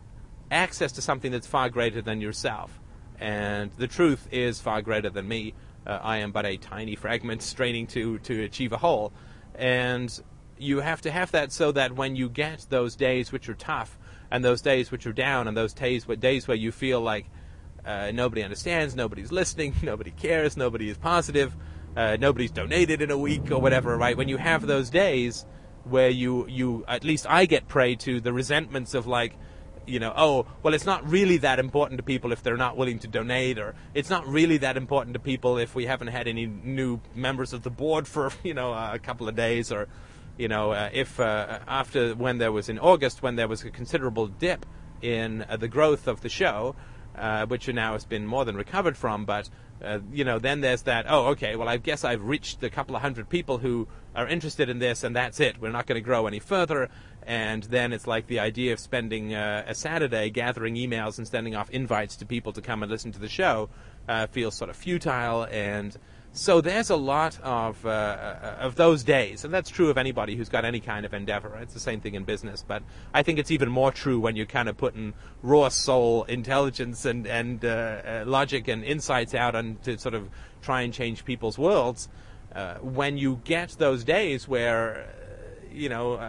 [0.51, 2.79] access to something that's far greater than yourself.
[3.19, 5.53] And the truth is far greater than me.
[5.85, 9.11] Uh, I am but a tiny fragment straining to, to achieve a whole.
[9.55, 10.17] And
[10.57, 13.97] you have to have that so that when you get those days which are tough,
[14.31, 17.25] and those days which are down, and those days, days where you feel like
[17.89, 21.55] uh, nobody understands, nobody's listening, nobody cares, nobody is positive,
[21.97, 24.15] uh, nobody's donated in a week or whatever, right?
[24.15, 25.43] When you have those days
[25.85, 29.35] where you, you, at least I get prey to the resentments of like,
[29.87, 32.99] you know, oh, well, it's not really that important to people if they're not willing
[32.99, 36.45] to donate, or it's not really that important to people if we haven't had any
[36.45, 39.87] new members of the board for, you know, a couple of days, or,
[40.37, 43.71] you know, uh, if uh, after when there was in August, when there was a
[43.71, 44.63] considerable dip
[45.01, 46.75] in uh, the growth of the show,
[47.19, 49.25] uh, which now has been more than recovered from.
[49.25, 49.49] But
[49.83, 51.05] uh, you know, then there's that.
[51.07, 51.55] Oh, okay.
[51.55, 55.03] Well, I guess I've reached a couple of hundred people who are interested in this,
[55.03, 55.61] and that's it.
[55.61, 56.89] We're not going to grow any further.
[57.23, 61.55] And then it's like the idea of spending uh, a Saturday gathering emails and sending
[61.55, 63.69] off invites to people to come and listen to the show
[64.07, 65.95] uh, feels sort of futile and
[66.31, 70.35] so there's a lot of uh, uh, of those days, and that's true of anybody
[70.35, 71.57] who's got any kind of endeavor.
[71.61, 74.45] It's the same thing in business, but I think it's even more true when you're
[74.45, 79.81] kind of putting raw soul, intelligence, and and uh, uh, logic and insights out and
[79.83, 80.29] to sort of
[80.61, 82.09] try and change people's worlds.
[82.53, 86.19] Uh, when you get those days where, uh, you know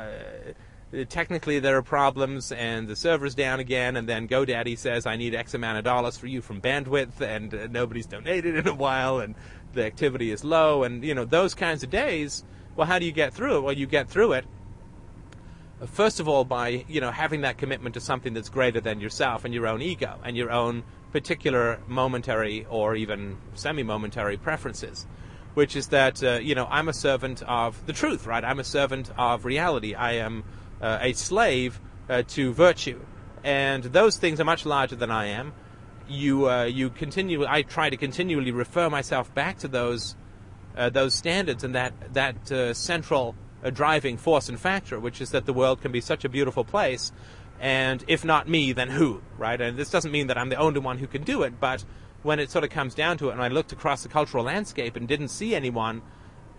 [1.08, 5.34] technically there are problems and the server's down again and then GoDaddy says I need
[5.34, 9.20] X amount of dollars for you from bandwidth and uh, nobody's donated in a while
[9.20, 9.36] and
[9.72, 13.12] the activity is low and you know those kinds of days well how do you
[13.12, 13.60] get through it?
[13.60, 14.44] Well you get through it
[15.86, 19.44] first of all by you know having that commitment to something that's greater than yourself
[19.44, 20.82] and your own ego and your own
[21.12, 25.06] particular momentary or even semi-momentary preferences
[25.54, 28.44] which is that uh, you know I'm a servant of the truth right?
[28.44, 29.94] I'm a servant of reality.
[29.94, 30.42] I am
[30.80, 33.00] uh, a slave uh, to virtue
[33.42, 35.52] and those things are much larger than I am
[36.10, 37.46] you uh, you continue.
[37.46, 40.16] I try to continually refer myself back to those
[40.76, 43.34] uh, those standards and that that uh, central
[43.72, 47.12] driving force and factor, which is that the world can be such a beautiful place,
[47.60, 49.22] and if not me, then who?
[49.38, 49.60] Right?
[49.60, 51.84] And this doesn't mean that I'm the only one who can do it, but
[52.22, 54.96] when it sort of comes down to it, and I looked across the cultural landscape
[54.96, 56.02] and didn't see anyone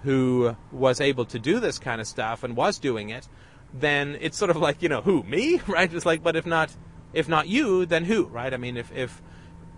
[0.04, 3.28] who was able to do this kind of stuff and was doing it,
[3.74, 5.92] then it's sort of like you know who me, right?
[5.92, 6.76] It's like, but if not
[7.14, 8.54] if not you, then who, right?
[8.54, 9.22] I mean, if if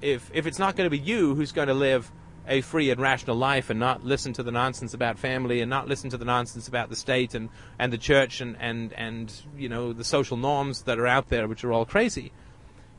[0.02, 2.12] if if it's not going to be you who's going to live
[2.48, 5.88] a free and rational life and not listen to the nonsense about family and not
[5.88, 9.70] listen to the nonsense about the state and, and the church and, and, and you
[9.70, 12.32] know the social norms that are out there which are all crazy.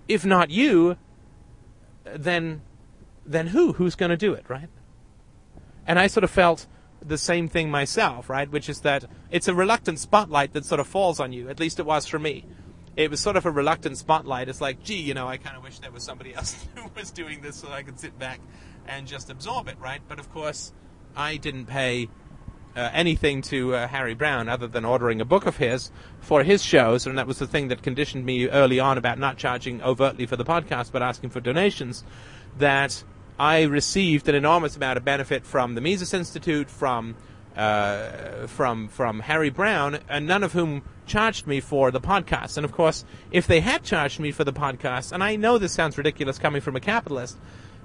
[0.09, 0.97] If not you,
[2.05, 2.63] then
[3.27, 3.75] then who?
[3.75, 4.69] Who's going to do it, right?
[5.87, 6.67] And I sort of felt
[7.07, 8.51] the same thing myself, right?
[8.51, 11.49] Which is that it's a reluctant spotlight that sort of falls on you.
[11.49, 12.45] At least it was for me
[12.97, 14.49] it was sort of a reluctant spotlight.
[14.49, 17.11] It's like, gee, you know, I kind of wish there was somebody else who was
[17.11, 18.41] doing this so I could sit back
[18.87, 20.01] and just absorb it, right?
[20.07, 20.73] But of course,
[21.17, 22.09] I didn't pay
[22.77, 25.91] uh, anything to uh, Harry Browne other than ordering a book of his
[26.21, 29.37] for his shows, and that was the thing that conditioned me early on about not
[29.37, 32.05] charging overtly for the podcast but asking for donations.
[32.59, 33.03] That
[33.39, 37.17] I received an enormous amount of benefit from the Mises Institute, from
[37.57, 42.57] uh, from from Harry Browne, and none of whom charged me for the podcast.
[42.57, 45.73] And of course, if they had charged me for the podcast, and I know this
[45.73, 47.37] sounds ridiculous coming from a capitalist,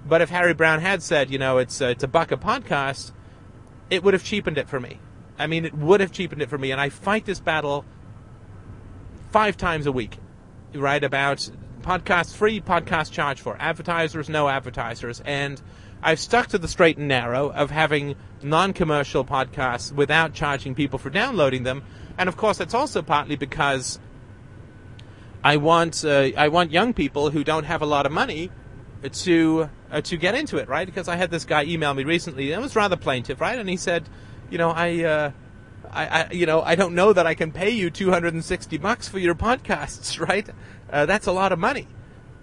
[0.08, 3.12] but if Harry Browne had said, you know, it's a, it's a buck a podcast,
[3.90, 5.00] it would have cheapened it for me.
[5.38, 6.72] I mean, it would have cheapened it for me.
[6.72, 7.86] And I fight this battle
[9.32, 10.18] five times a week,
[10.74, 11.04] right?
[11.04, 11.50] About
[11.82, 15.62] podcast free, podcast charge for advertisers, no advertisers, and
[16.02, 21.10] I've stuck to the straight and narrow of having non-commercial podcasts without charging people for
[21.10, 21.84] downloading them,
[22.18, 24.00] and of course that's also partly because
[25.44, 28.52] I want uh, I want young people who don't have a lot of money
[29.12, 30.86] to uh, to get into it, right?
[30.86, 33.58] Because I had this guy email me recently, and it was rather plaintive, right?
[33.58, 34.08] And he said,
[34.50, 35.04] you know, I.
[35.04, 35.32] Uh,
[35.92, 39.18] I, I, you know, I don't know that I can pay you 260 bucks for
[39.18, 40.48] your podcasts, right?
[40.92, 41.88] Uh, that's a lot of money.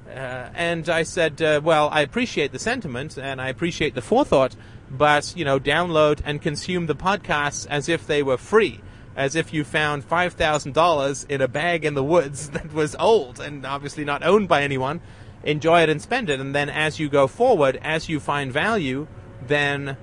[0.09, 4.55] Uh, and I said, uh, well, I appreciate the sentiment and I appreciate the forethought,
[4.91, 8.81] but, you know, download and consume the podcasts as if they were free.
[9.17, 13.67] As if you found $5,000 in a bag in the woods that was old and
[13.67, 15.01] obviously not owned by anyone.
[15.43, 16.41] Enjoy it and spend it.
[16.41, 19.07] And then as you go forward, as you find value,
[19.47, 19.97] then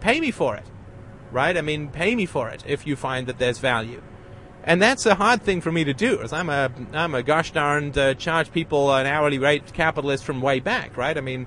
[0.00, 0.64] pay me for it.
[1.30, 1.56] Right?
[1.56, 4.02] I mean, pay me for it if you find that there's value
[4.64, 6.20] and that's a hard thing for me to do.
[6.22, 10.40] As I'm a I'm a gosh darned uh, charge people an hourly rate capitalist from
[10.40, 11.16] way back, right?
[11.16, 11.46] I mean,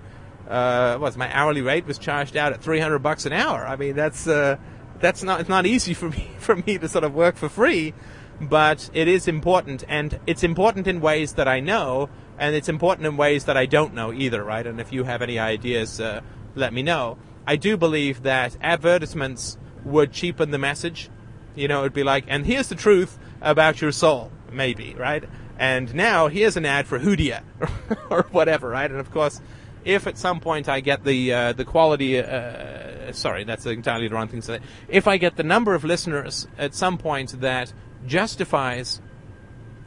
[0.50, 3.66] uh, what's my hourly rate was charged out at 300 bucks an hour.
[3.66, 4.58] I mean, that's uh,
[5.00, 7.94] that's not it's not easy for me for me to sort of work for free,
[8.42, 13.08] but it is important, and it's important in ways that I know, and it's important
[13.08, 14.66] in ways that I don't know either, right?
[14.66, 16.22] And if you have any ideas, uh,
[16.54, 17.18] let me know.
[17.48, 21.10] I do believe that advertisements would cheapen the message
[21.56, 25.24] you know, it'd be like, and here's the truth about your soul, maybe, right?
[25.58, 27.44] And now here's an ad for Hoodia
[28.10, 28.90] or whatever, right?
[28.90, 29.42] And of course,
[29.86, 34.16] if at some point I get the uh, the quality, uh, sorry, that's entirely the
[34.16, 34.60] wrong thing to say.
[34.88, 37.72] If I get the number of listeners at some point that
[38.06, 39.02] justifies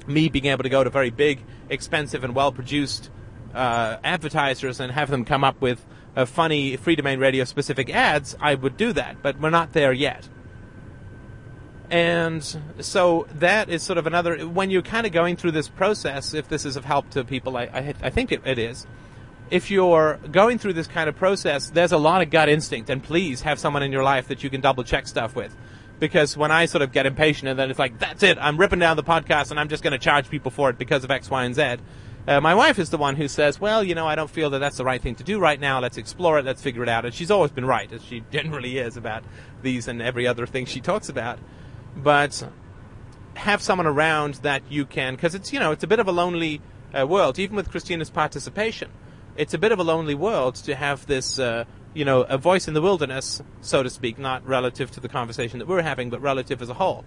[0.07, 3.11] me being able to go to very big, expensive, and well produced
[3.55, 5.85] uh, advertisers and have them come up with
[6.27, 9.23] funny Freedomain Radio specific ads, I would do that.
[9.23, 10.29] But we're not there yet.
[11.91, 12.45] And
[12.81, 16.49] so that is sort of another, when you're kind of going through this process, if
[16.49, 18.87] this is of help to people, I, I, I think it, it is.
[19.51, 23.03] If you're going through this kind of process, there's a lot of gut instinct, and
[23.03, 25.57] please have someone in your life that you can double check stuff with.
[25.99, 28.79] Because when I sort of get impatient and then it's like, that's it, I'm ripping
[28.79, 31.31] down the podcast and I'm just going to charge people for it because of X,
[31.31, 31.77] Y, and Z.
[32.29, 34.59] Uh, my wife is the one who says, well, you know, I don't feel that
[34.59, 35.81] that's the right thing to do right now.
[35.81, 36.45] Let's explore it.
[36.45, 37.07] Let's figure it out.
[37.07, 39.25] And she's always been right, as she generally is about
[39.63, 41.39] these and every other thing she talks about
[41.97, 42.49] but
[43.35, 46.13] have someone around that you can, because it's you know it's a bit of a
[46.13, 46.61] lonely
[46.97, 48.91] uh, world, even with Christina's participation.
[49.37, 51.65] It's a bit of a lonely world to have this, uh,
[51.95, 55.61] you know, a voice in the wilderness, so to speak, not relative to the conversation
[55.61, 57.05] that we're having, but relative as a whole.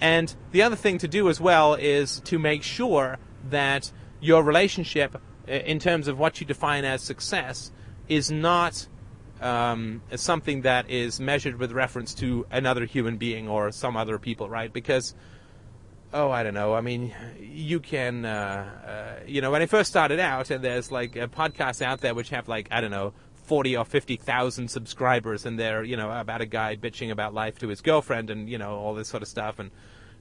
[0.00, 3.18] And the other thing to do as well is to make sure
[3.48, 7.70] that your relationship, uh, in terms of what you define as success,
[8.08, 8.88] is not
[9.40, 14.48] um, something that is measured with reference to another human being or some other people,
[14.48, 14.72] right?
[14.72, 15.14] Because,
[16.12, 16.74] oh, I don't know.
[16.74, 20.90] I mean, you can, uh, uh, you know, when I first started out, and there's
[20.90, 23.12] like a podcast out there which have like I don't know.
[23.44, 27.68] 40 or 50,000 subscribers and they're, you know, about a guy bitching about life to
[27.68, 29.58] his girlfriend and, you know, all this sort of stuff.
[29.58, 29.70] And,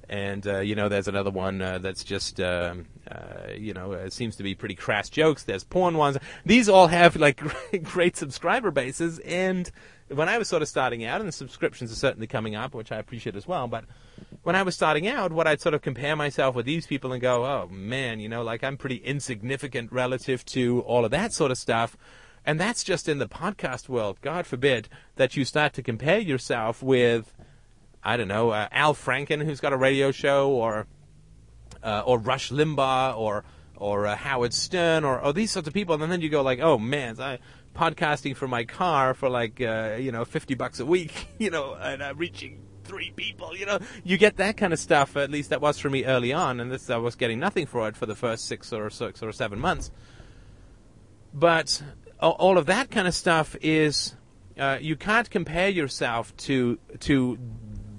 [0.09, 2.75] and uh, you know there's another one uh, that's just uh,
[3.09, 5.43] uh you know it seems to be pretty crass jokes.
[5.43, 6.17] There's porn ones.
[6.45, 7.41] These all have like
[7.83, 9.19] great subscriber bases.
[9.19, 9.69] And
[10.09, 12.93] when i was sort of starting out and the subscriptions are certainly coming up which
[12.93, 13.83] i appreciate as well but
[14.43, 17.21] when i was starting out what i'd sort of compare myself with these people and
[17.21, 21.51] go oh man you know like i'm pretty insignificant relative to all of that sort
[21.51, 21.97] of stuff.
[22.47, 24.19] And that's just in the podcast world.
[24.21, 24.87] God forbid
[25.17, 27.33] that you start to compare yourself with
[28.07, 30.87] I don't know, uh, Al Franken, who's got a radio show, or
[31.83, 33.43] uh, or Rush Limbaugh, or
[33.75, 36.61] or uh, Howard Stern, or, or these sorts of people, and then you go like,
[36.61, 37.39] oh man, I
[37.75, 41.73] podcasting from my car for like uh, you know fifty bucks a week, you know,
[41.73, 45.17] and I'm reaching three people, you know, you get that kind of stuff.
[45.17, 47.89] At least that was for me early on, and this I was getting nothing for
[47.89, 49.91] it for the first six or six or seven months.
[51.33, 51.83] But
[52.21, 54.15] all of that kind of stuff is
[54.57, 57.37] uh, you can't compare yourself to to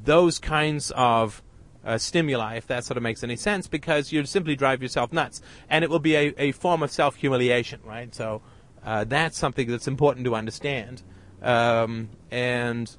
[0.09, 1.43] those kinds of
[1.85, 5.43] uh, stimuli, if that sort of makes any sense, because you simply drive yourself nuts.
[5.69, 8.13] And it will be a, a form of self humiliation, right?
[8.15, 8.41] So
[8.83, 11.03] uh, that's something that's important to understand.
[11.43, 12.91] Um, and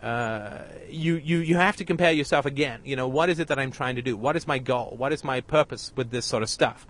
[0.00, 0.58] uh,
[0.88, 2.82] you, you, you have to compare yourself again.
[2.84, 4.16] You know, what is it that I'm trying to do?
[4.16, 4.94] What is my goal?
[4.96, 6.86] What is my purpose with this sort of stuff?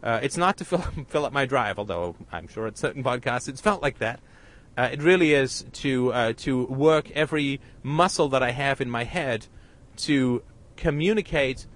[0.00, 3.48] Uh, it's not to fill, fill up my drive, although I'm sure at certain podcasts
[3.48, 4.20] it's felt like that.
[4.76, 9.04] Uh, it really is to uh, to work every muscle that I have in my
[9.04, 9.46] head
[9.98, 10.42] to
[10.76, 11.66] communicate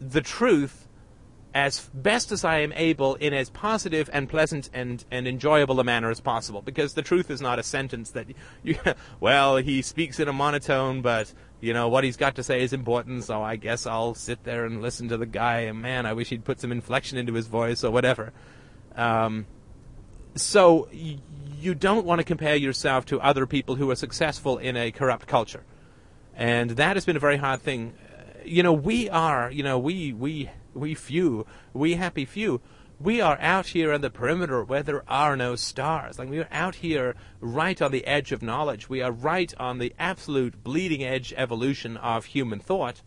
[0.00, 0.88] the truth
[1.54, 5.84] as best as I am able in as positive and pleasant and, and enjoyable a
[5.84, 6.62] manner as possible.
[6.62, 8.26] Because the truth is not a sentence that
[8.62, 8.76] you,
[9.20, 12.72] well, he speaks in a monotone, but you know what he's got to say is
[12.72, 13.24] important.
[13.24, 15.60] So I guess I'll sit there and listen to the guy.
[15.60, 18.32] And man, I wish he'd put some inflection into his voice or whatever.
[18.94, 19.46] Um,
[20.34, 20.88] so
[21.60, 25.26] you don't want to compare yourself to other people who are successful in a corrupt
[25.26, 25.64] culture.
[26.34, 27.94] And that has been a very hard thing.
[27.98, 32.60] Uh, you know, we are, you know, we, we, we few, we happy few,
[33.00, 36.18] we are out here on the perimeter where there are no stars.
[36.18, 38.88] Like we are out here right on the edge of knowledge.
[38.88, 43.02] We are right on the absolute bleeding edge evolution of human thought.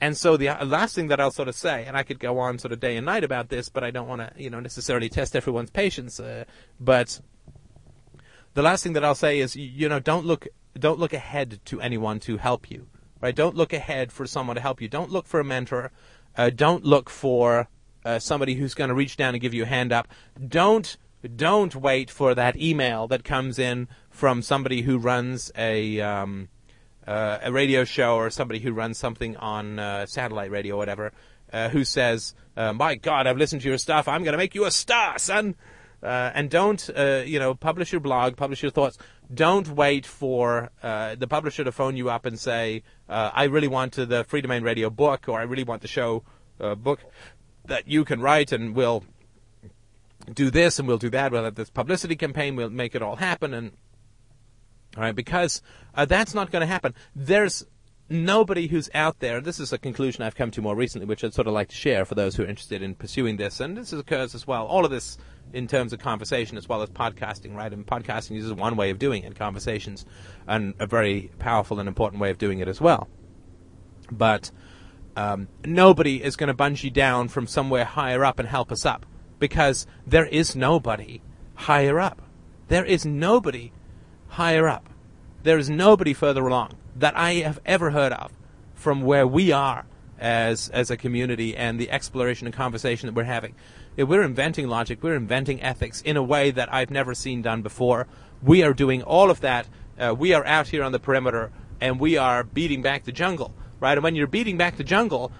[0.00, 2.58] And so the last thing that I'll sort of say, and I could go on
[2.58, 5.08] sort of day and night about this, but I don't want to, you know, necessarily
[5.08, 6.20] test everyone's patience.
[6.20, 6.44] Uh,
[6.78, 7.20] but
[8.54, 10.46] the last thing that I'll say is, you know, don't look,
[10.78, 12.86] don't look ahead to anyone to help you,
[13.20, 13.34] right?
[13.34, 14.88] Don't look ahead for someone to help you.
[14.88, 15.90] Don't look for a mentor.
[16.36, 17.68] Uh, don't look for
[18.04, 20.08] uh, somebody who's going to reach down and give you a hand up.
[20.46, 20.96] Don't
[21.36, 26.48] don't wait for that email that comes in from somebody who runs a um,
[27.06, 31.12] uh, a radio show or somebody who runs something on uh, satellite radio or whatever,
[31.52, 34.06] uh, who says, uh, "My God, I've listened to your stuff.
[34.06, 35.54] I'm going to make you a star, son."
[36.04, 38.98] Uh, and don't, uh, you know, publish your blog, publish your thoughts.
[39.32, 44.24] Don't wait for the publisher to phone you up and say, "I really want the
[44.24, 46.22] Freedomain Radio book," or "I really want the show
[46.58, 47.00] book
[47.64, 49.04] that you can write, and we'll
[50.32, 51.32] do this and we'll do that.
[51.32, 52.54] We'll have this publicity campaign.
[52.54, 53.72] We'll make it all happen, and
[54.96, 55.62] all right, because
[55.94, 56.94] uh, that's not going to happen.
[57.16, 57.64] There's
[58.08, 59.40] nobody who's out there.
[59.40, 61.76] This is a conclusion I've come to more recently, which I'd sort of like to
[61.76, 63.60] share for those who are interested in pursuing this.
[63.60, 64.66] And this occurs as well.
[64.66, 65.18] All of this
[65.52, 67.72] in terms of conversation as well as podcasting, right?
[67.72, 69.36] And podcasting is one way of doing it.
[69.36, 70.04] Conversations,
[70.46, 73.08] and a very powerful and important way of doing it as well.
[74.10, 74.50] But
[75.16, 79.06] um, nobody is going to bungee down from somewhere higher up and help us up
[79.38, 81.22] because there is nobody
[81.54, 82.20] higher up.
[82.68, 83.72] There is nobody
[84.28, 84.88] higher up.
[85.42, 88.32] There is nobody further along that I have ever heard of
[88.74, 89.84] from where we are
[90.18, 93.54] as as a community and the exploration and conversation that we're having.
[93.96, 98.06] We're inventing logic, we're inventing ethics in a way that I've never seen done before.
[98.42, 99.66] We are doing all of that.
[99.98, 103.54] Uh, we are out here on the perimeter and we are beating back the jungle,
[103.80, 103.96] right?
[103.96, 105.30] And when you're beating back the jungle,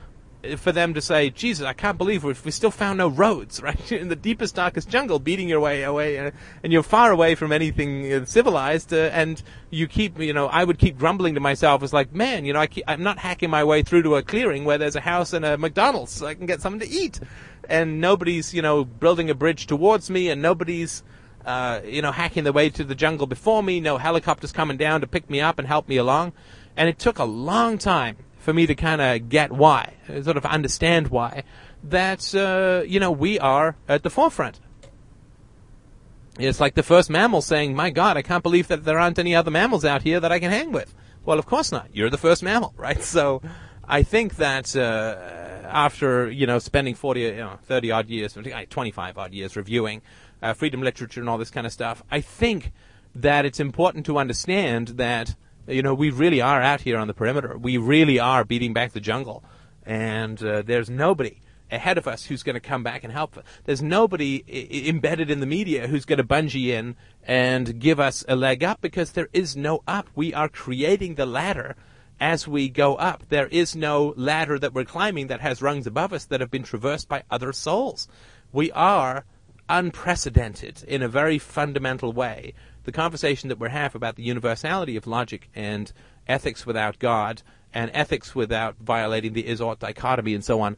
[0.57, 3.92] for them to say, Jesus, I can't believe we we still found no roads, right?
[3.92, 6.30] in the deepest, darkest jungle, beating your way away, uh,
[6.62, 10.64] and you're far away from anything uh, civilized, uh, and you keep, you know, I
[10.64, 13.51] would keep grumbling to myself, it's like, man, you know, I keep, I'm not hacking
[13.51, 16.34] my way through to a clearing where there's a house and a McDonald's so I
[16.34, 17.20] can get something to eat.
[17.68, 21.03] And nobody's, you know, building a bridge towards me, and nobody's,
[21.47, 25.01] uh, you know, hacking the way to the jungle before me, no helicopters coming down
[25.01, 26.32] to pick me up and help me along.
[26.76, 30.45] And it took a long time for me to kind of get why, sort of
[30.45, 31.45] understand why,
[31.82, 34.61] that, uh, you know, we are at the forefront.
[36.38, 39.34] It's like the first mammal saying, my God, I can't believe that there aren't any
[39.34, 40.95] other mammals out here that I can hang with.
[41.24, 41.88] Well, of course not.
[41.95, 43.03] You're the first mammal, right?
[43.03, 43.40] So
[43.82, 48.36] I think that uh, after, you know, spending 40, you know, 30 odd years,
[48.68, 50.03] 25 odd years reviewing
[50.42, 52.72] uh, freedom literature and all this kind of stuff, I think
[53.14, 55.34] that it's important to understand that
[55.67, 57.57] you know, we really are out here on the perimeter.
[57.57, 59.45] We really are beating back the jungle.
[59.87, 61.41] And uh, there's nobody
[61.71, 63.39] ahead of us who's going to come back and help.
[63.65, 66.97] There's nobody I- embedded in the media who's going to bungee in
[67.27, 70.09] and give us a leg up because there is no up.
[70.15, 71.77] We are creating the ladder
[72.21, 73.25] as we go up.
[73.29, 76.62] There is no ladder that we're climbing that has rungs above us that have been
[76.62, 78.09] traversed by other souls.
[78.53, 79.25] We are
[79.69, 82.55] unprecedented in a very fundamental way
[82.85, 85.93] the conversation that we're having about the universality of logic and
[86.26, 90.76] ethics without God and ethics without violating the is-ought dichotomy and so on,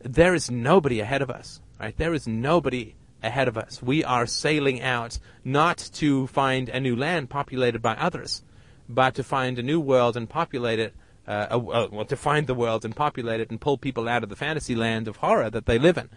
[0.00, 1.60] there is nobody ahead of us.
[1.80, 1.96] Right?
[1.96, 3.82] There is nobody ahead of us.
[3.82, 8.42] We are sailing out not to find a new land populated by others,
[8.88, 10.94] but to find a new world and populate it.
[11.26, 14.30] Uh, uh, well, to find the world and populate it and pull people out of
[14.30, 16.08] the fantasy land of horror that they live in.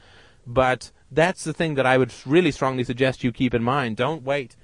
[0.47, 3.97] But that's the thing that I would really strongly suggest you keep in mind.
[3.97, 4.55] Don't wait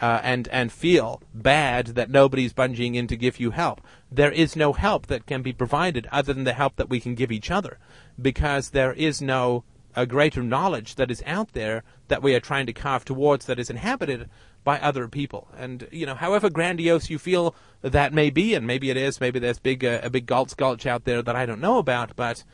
[0.00, 3.80] uh, and and feel bad that nobody's bungeeing in to give you help.
[4.10, 7.14] There is no help that can be provided other than the help that we can
[7.14, 7.78] give each other,
[8.20, 12.66] because there is no a greater knowledge that is out there that we are trying
[12.66, 14.28] to carve towards that is inhabited
[14.62, 15.48] by other people.
[15.56, 19.38] And you know, however grandiose you feel that may be, and maybe it is, maybe
[19.38, 22.44] there's big uh, a big Gulch out there that I don't know about, but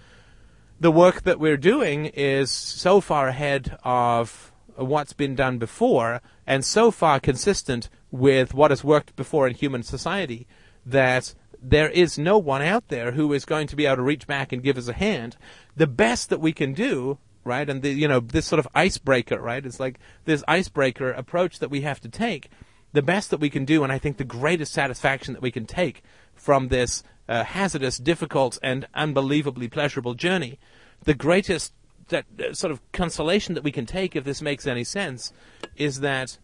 [0.78, 6.64] the work that we're doing is so far ahead of what's been done before and
[6.64, 10.46] so far consistent with what has worked before in human society
[10.84, 14.26] that there is no one out there who is going to be able to reach
[14.26, 15.36] back and give us a hand.
[15.76, 19.40] The best that we can do, right, and the, you know, this sort of icebreaker,
[19.40, 22.50] right, it's like this icebreaker approach that we have to take.
[22.92, 25.64] The best that we can do, and I think the greatest satisfaction that we can
[25.64, 26.02] take
[26.34, 30.58] from this uh, hazardous, difficult, and unbelievably pleasurable journey,
[31.04, 31.72] the greatest
[32.12, 35.32] that uh, sort of consolation that we can take, if this makes any sense,
[35.76, 36.38] is that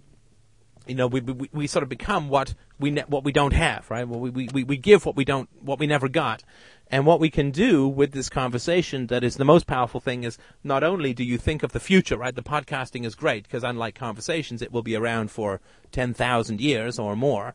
[0.87, 3.89] you know we, we, we sort of become what we ne- what we don't have,
[3.91, 4.07] right?
[4.07, 6.43] Well, we, we, we give what we don't what we never got,
[6.89, 10.39] and what we can do with this conversation that is the most powerful thing is
[10.65, 12.35] not only do you think of the future, right?
[12.35, 15.61] The podcasting is great because unlike conversations, it will be around for
[15.93, 17.55] ten thousand years or more,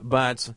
[0.00, 0.54] but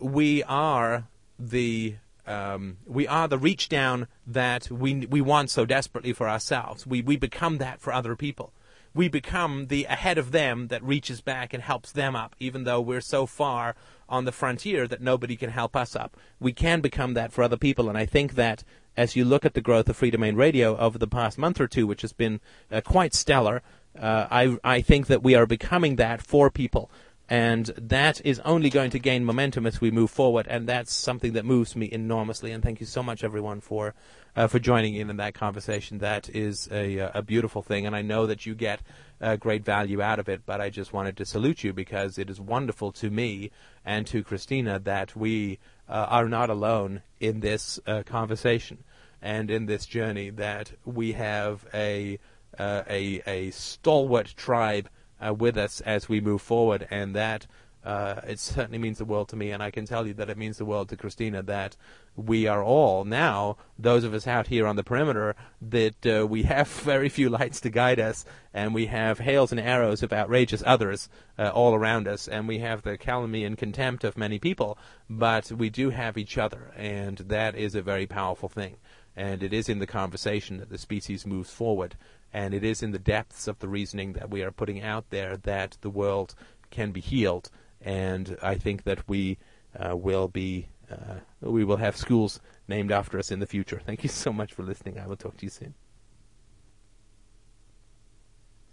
[0.00, 1.06] we are
[1.38, 1.96] the
[2.26, 6.86] um, we are the reach down that we we want so desperately for ourselves.
[6.86, 8.52] We we become that for other people.
[8.92, 12.80] We become the ahead of them that reaches back and helps them up, even though
[12.80, 13.76] we're so far
[14.08, 16.16] on the frontier that nobody can help us up.
[16.40, 18.64] We can become that for other people, and I think that
[18.96, 21.86] as you look at the growth of Freedomain Radio over the past month or two,
[21.86, 22.40] which has been
[22.70, 23.62] uh, quite stellar,
[23.98, 26.90] uh, I I think that we are becoming that for people
[27.30, 31.32] and that is only going to gain momentum as we move forward, and that's something
[31.34, 32.50] that moves me enormously.
[32.50, 33.94] And thank you so much, everyone, for
[34.34, 35.98] uh, for joining in in that conversation.
[35.98, 38.80] That is a uh, a beautiful thing, and I know that you get
[39.20, 40.42] uh, great value out of it.
[40.44, 43.52] But I just wanted to salute you because it is wonderful to me
[43.84, 48.82] and to Christina that we uh, are not alone in this uh, conversation
[49.22, 50.30] and in this journey.
[50.30, 52.18] That we have a
[52.58, 54.88] uh, a a stalwart tribe
[55.24, 57.46] uh, with us as we move forward, and that
[57.82, 60.36] uh, it certainly means the world to me, and I can tell you that it
[60.36, 61.76] means the world to Christina that
[62.14, 66.42] we are all now, those of us out here on the perimeter, that uh, we
[66.42, 70.62] have very few lights to guide us, and we have hails and arrows of outrageous
[70.66, 71.08] others
[71.38, 74.76] uh, all around us, and we have the calumny and contempt of many people,
[75.08, 78.76] but we do have each other, and that is a very powerful thing.
[79.16, 81.96] And it is in the conversation that the species moves forward
[82.32, 85.36] and it is in the depths of the reasoning that we are putting out there
[85.36, 86.34] that the world
[86.70, 87.50] can be healed.
[87.80, 89.38] And I think that we
[89.78, 93.80] uh, will be uh, we will have schools named after us in the future.
[93.84, 94.98] Thank you so much for listening.
[94.98, 95.74] I will talk to you soon.